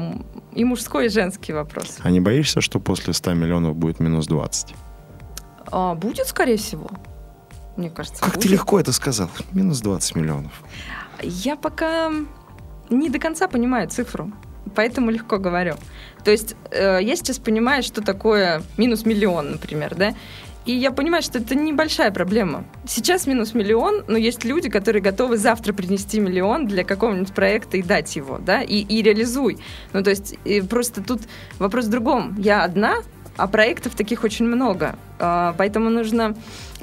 и 0.53 0.65
мужской, 0.65 1.07
и 1.07 1.09
женский 1.09 1.53
вопрос. 1.53 1.99
А 2.03 2.11
не 2.11 2.21
боишься, 2.21 2.61
что 2.61 2.81
после 2.81 3.13
100 3.13 3.35
миллионов 3.35 3.77
будет 3.77 4.01
минус 4.01 4.27
20? 4.27 4.75
А, 5.71 5.95
будет, 5.95 6.27
скорее 6.27 6.57
всего. 6.57 6.91
Мне 7.77 7.91
кажется, 7.91 8.23
Как 8.23 8.35
будет. 8.35 8.43
ты 8.43 8.49
легко 8.49 8.79
это 8.81 8.93
сказал? 8.93 9.31
Минус 9.53 9.81
20 9.81 10.17
миллионов. 10.17 10.53
Я 11.23 11.57
пока 11.57 12.11
не 12.91 13.09
до 13.09 13.19
конца 13.19 13.49
понимаю 13.49 13.89
цифру, 13.89 14.31
поэтому 14.75 15.11
легко 15.11 15.39
говорю. 15.39 15.77
То 16.25 16.31
есть 16.31 16.55
э, 16.71 16.99
я 17.03 17.17
сейчас 17.17 17.39
понимаю, 17.39 17.83
что 17.83 18.03
такое 18.03 18.63
минус 18.77 19.07
миллион, 19.07 19.53
например, 19.53 19.95
да, 19.95 20.15
и 20.65 20.73
я 20.73 20.93
понимаю, 20.93 21.23
что 21.23 21.39
это 21.39 21.57
небольшая 21.57 22.13
проблема. 22.13 22.65
Сейчас 22.87 23.27
минус 23.27 23.53
миллион, 23.53 24.05
но 24.07 24.17
есть 24.17 24.45
люди, 24.45 24.69
которые 24.69 25.03
готовы 25.03 25.37
завтра 25.37 25.73
принести 25.73 26.21
миллион 26.21 26.67
для 26.69 26.85
какого-нибудь 26.85 27.35
проекта 27.35 27.79
и 27.79 27.83
дать 27.83 28.15
его, 28.15 28.39
да, 28.39 28.63
и, 28.63 28.77
и 28.77 29.03
реализуй. 29.03 29.59
Ну, 29.93 30.03
то 30.05 30.11
есть 30.11 30.37
просто 30.69 31.03
тут 31.03 31.23
вопрос 31.59 31.87
в 31.87 31.91
другом. 31.91 32.37
Я 32.39 32.63
одна, 32.63 32.99
а 33.37 33.47
проектов 33.47 33.95
таких 33.95 34.25
очень 34.25 34.47
много. 34.47 34.97
А, 35.19 35.55
поэтому 35.57 35.91
нужно 35.91 36.37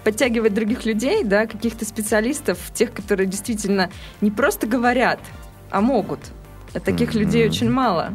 подтягивать 0.03 0.53
других 0.53 0.85
людей, 0.85 1.23
да, 1.23 1.45
каких-то 1.45 1.85
специалистов, 1.85 2.57
тех, 2.73 2.93
которые 2.93 3.27
действительно 3.27 3.89
не 4.21 4.31
просто 4.31 4.67
говорят, 4.67 5.19
а 5.69 5.81
могут. 5.81 6.19
Таких 6.73 7.13
mm-hmm. 7.13 7.19
людей 7.19 7.47
очень 7.47 7.69
мало. 7.69 8.13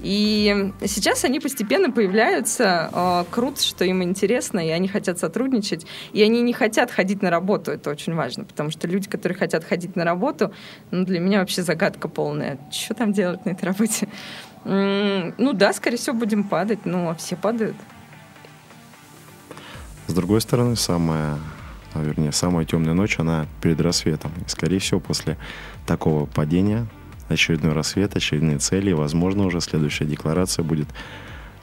И 0.00 0.72
сейчас 0.84 1.24
они 1.24 1.40
постепенно 1.40 1.90
появляются. 1.90 2.90
Э, 2.92 3.24
круто, 3.30 3.62
что 3.62 3.84
им 3.84 4.02
интересно, 4.02 4.60
и 4.64 4.70
они 4.70 4.88
хотят 4.88 5.18
сотрудничать. 5.18 5.86
И 6.12 6.22
они 6.22 6.42
не 6.42 6.52
хотят 6.52 6.90
ходить 6.90 7.22
на 7.22 7.30
работу. 7.30 7.72
Это 7.72 7.90
очень 7.90 8.14
важно, 8.14 8.44
потому 8.44 8.70
что 8.70 8.86
люди, 8.86 9.08
которые 9.08 9.36
хотят 9.36 9.64
ходить 9.64 9.96
на 9.96 10.04
работу, 10.04 10.52
ну, 10.90 11.04
для 11.04 11.18
меня 11.18 11.40
вообще 11.40 11.62
загадка 11.62 12.08
полная. 12.08 12.58
Что 12.70 12.94
там 12.94 13.12
делать 13.12 13.44
на 13.46 13.50
этой 13.50 13.64
работе? 13.64 14.08
Ну 14.64 15.52
да, 15.52 15.72
скорее 15.72 15.96
всего, 15.96 16.16
будем 16.16 16.44
падать, 16.44 16.84
но 16.84 17.14
все 17.14 17.36
падают. 17.36 17.76
С 20.08 20.12
другой 20.12 20.40
стороны, 20.40 20.76
самая, 20.76 21.38
а, 21.94 22.02
вернее, 22.02 22.32
самая 22.32 22.64
темная 22.64 22.94
ночь, 22.94 23.18
она 23.18 23.46
перед 23.60 23.80
рассветом. 23.80 24.32
И, 24.44 24.48
скорее 24.48 24.78
всего, 24.78 25.00
после 25.00 25.36
такого 25.86 26.26
падения, 26.26 26.86
очередной 27.28 27.72
рассвет, 27.72 28.16
очередные 28.16 28.58
цели, 28.58 28.90
и, 28.90 28.94
возможно, 28.94 29.46
уже 29.46 29.60
следующая 29.60 30.04
декларация 30.04 30.62
будет 30.62 30.88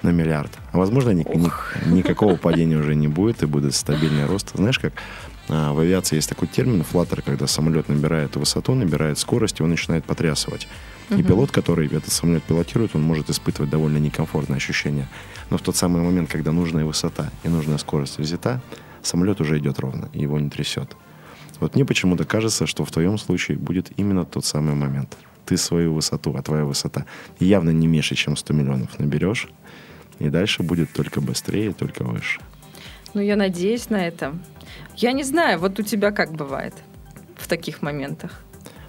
на 0.02 0.10
миллиард. 0.10 0.52
А 0.72 0.78
возможно, 0.78 1.12
ни, 1.12 1.24
ни, 1.24 1.50
никакого 1.94 2.36
падения 2.36 2.78
уже 2.78 2.96
не 2.96 3.08
будет, 3.08 3.44
и 3.44 3.46
будет 3.46 3.74
стабильный 3.74 4.26
рост. 4.26 4.52
Знаешь, 4.54 4.80
как 4.80 4.94
а, 5.50 5.74
в 5.74 5.80
авиации 5.80 6.18
есть 6.18 6.30
такой 6.30 6.48
термин 6.48 6.84
флаттер, 6.84 7.22
когда 7.22 7.48
самолет 7.48 7.90
набирает 7.90 8.36
высоту, 8.36 8.74
набирает 8.76 9.18
скорость, 9.18 9.60
и 9.60 9.64
он 9.64 9.70
начинает 9.70 10.06
потрясывать. 10.06 10.68
И 11.10 11.16
угу. 11.16 11.24
пилот, 11.24 11.52
который 11.52 11.88
этот 11.88 12.12
самолет 12.12 12.44
пилотирует, 12.44 12.96
он 12.96 13.02
может 13.02 13.30
испытывать 13.30 13.70
довольно 13.70 13.98
некомфортное 13.98 14.58
ощущение. 14.58 15.08
Но 15.50 15.58
в 15.58 15.62
тот 15.62 15.76
самый 15.76 16.02
момент, 16.02 16.30
когда 16.30 16.52
нужная 16.52 16.86
высота 16.86 17.30
и 17.44 17.50
нужная 17.50 17.78
скорость 17.78 18.20
взята, 18.20 18.62
самолет 19.02 19.42
уже 19.42 19.58
идет 19.60 19.80
ровно, 19.80 20.10
и 20.14 20.22
его 20.22 20.40
не 20.40 20.50
трясет. 20.50 20.96
Вот 21.60 21.76
мне 21.76 21.86
почему-то 21.86 22.26
кажется, 22.26 22.66
что 22.66 22.84
в 22.86 22.92
твоем 22.92 23.18
случае 23.18 23.58
будет 23.58 23.92
именно 23.98 24.26
тот 24.26 24.46
самый 24.46 24.76
момент. 24.76 25.18
Ты 25.46 25.58
свою 25.58 25.94
высоту, 25.94 26.36
а 26.38 26.42
твоя 26.42 26.66
высота 26.66 27.06
явно 27.40 27.72
не 27.72 27.88
меньше, 27.88 28.16
чем 28.16 28.38
100 28.38 28.54
миллионов 28.54 29.00
наберешь, 29.00 29.50
и 30.20 30.30
дальше 30.30 30.64
будет 30.64 30.92
только 30.94 31.22
быстрее, 31.22 31.74
только 31.74 32.04
выше. 32.04 32.40
Ну, 33.14 33.22
я 33.22 33.36
надеюсь 33.36 33.90
на 33.90 34.08
это. 34.08 34.34
Я 34.96 35.12
не 35.12 35.24
знаю, 35.24 35.60
вот 35.60 35.80
у 35.80 35.84
тебя 35.84 36.12
как 36.12 36.32
бывает 36.32 36.74
в 37.38 37.48
таких 37.48 37.82
моментах? 37.82 38.42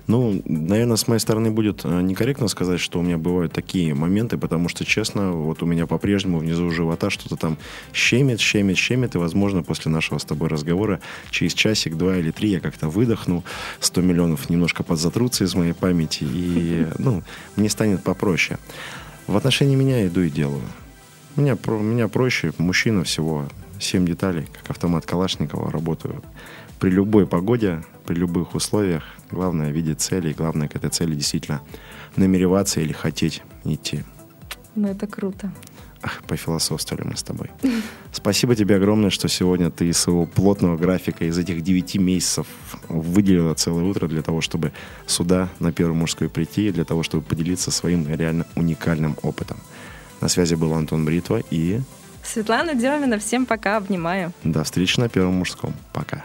Ну, 0.06 0.42
наверное, 0.44 0.96
с 0.96 1.08
моей 1.08 1.20
стороны 1.20 1.50
будет 1.50 1.84
э, 1.84 2.00
некорректно 2.02 2.48
сказать, 2.48 2.78
что 2.78 2.98
у 2.98 3.02
меня 3.02 3.16
бывают 3.16 3.52
такие 3.52 3.94
моменты, 3.94 4.36
потому 4.36 4.68
что, 4.68 4.84
честно, 4.84 5.32
вот 5.32 5.62
у 5.62 5.66
меня 5.66 5.86
по-прежнему 5.86 6.38
внизу 6.38 6.70
живота 6.70 7.08
что-то 7.08 7.36
там 7.36 7.56
щемит, 7.94 8.38
щемит, 8.38 8.76
щемит, 8.76 9.14
и, 9.14 9.18
возможно, 9.18 9.62
после 9.62 9.90
нашего 9.90 10.18
с 10.18 10.24
тобой 10.24 10.48
разговора 10.48 11.00
через 11.30 11.54
часик, 11.54 11.96
два 11.96 12.18
или 12.18 12.30
три 12.30 12.50
я 12.50 12.60
как-то 12.60 12.88
выдохну, 12.88 13.44
100 13.80 14.02
миллионов 14.02 14.50
немножко 14.50 14.82
подзатрутся 14.82 15.44
из 15.44 15.54
моей 15.54 15.72
памяти, 15.72 16.24
и, 16.24 16.86
ну, 16.98 17.22
мне 17.56 17.70
станет 17.70 18.02
попроще. 18.02 18.58
В 19.26 19.36
отношении 19.38 19.74
меня 19.74 20.06
иду 20.06 20.20
и 20.20 20.28
делаю. 20.28 20.62
Меня, 21.36 21.56
меня 21.66 22.08
проще, 22.08 22.52
мужчина 22.58 23.04
всего 23.04 23.48
7 23.80 24.06
деталей, 24.06 24.46
как 24.52 24.70
автомат 24.70 25.06
Калашникова, 25.06 25.70
работаю 25.70 26.22
при 26.78 26.90
любой 26.90 27.26
погоде, 27.26 27.82
при 28.06 28.14
любых 28.14 28.54
условиях. 28.54 29.04
Главное 29.30 29.70
видеть 29.70 30.00
цели, 30.00 30.30
и 30.30 30.34
главное 30.34 30.68
к 30.68 30.76
этой 30.76 30.90
цели 30.90 31.14
действительно 31.14 31.60
намереваться 32.16 32.80
или 32.80 32.92
хотеть 32.92 33.42
идти. 33.64 34.04
Ну, 34.74 34.88
это 34.88 35.06
круто. 35.06 35.52
Ах, 36.02 36.22
пофилософствовали 36.26 37.06
мы 37.06 37.16
с 37.16 37.22
тобой. 37.22 37.50
Спасибо 38.12 38.54
тебе 38.54 38.76
огромное, 38.76 39.08
что 39.08 39.26
сегодня 39.28 39.70
ты 39.70 39.88
из 39.88 39.96
своего 39.96 40.26
плотного 40.26 40.76
графика, 40.76 41.24
из 41.24 41.38
этих 41.38 41.62
девяти 41.62 41.98
месяцев 41.98 42.46
выделила 42.90 43.54
целое 43.54 43.84
утро 43.84 44.06
для 44.06 44.20
того, 44.20 44.42
чтобы 44.42 44.72
сюда, 45.06 45.48
на 45.60 45.72
Первую 45.72 45.96
мужскую 45.96 46.28
прийти, 46.28 46.68
и 46.68 46.72
для 46.72 46.84
того, 46.84 47.02
чтобы 47.02 47.22
поделиться 47.22 47.70
своим 47.70 48.06
реально 48.06 48.44
уникальным 48.54 49.16
опытом. 49.22 49.56
На 50.20 50.28
связи 50.28 50.54
был 50.54 50.74
Антон 50.74 51.06
Бритва 51.06 51.42
и... 51.50 51.80
Светлана 52.22 52.74
Демина. 52.74 53.18
Всем 53.18 53.46
пока, 53.46 53.78
обнимаю. 53.78 54.32
До 54.44 54.62
встречи 54.62 55.00
на 55.00 55.08
Первом 55.08 55.34
мужском. 55.34 55.74
Пока. 55.92 56.24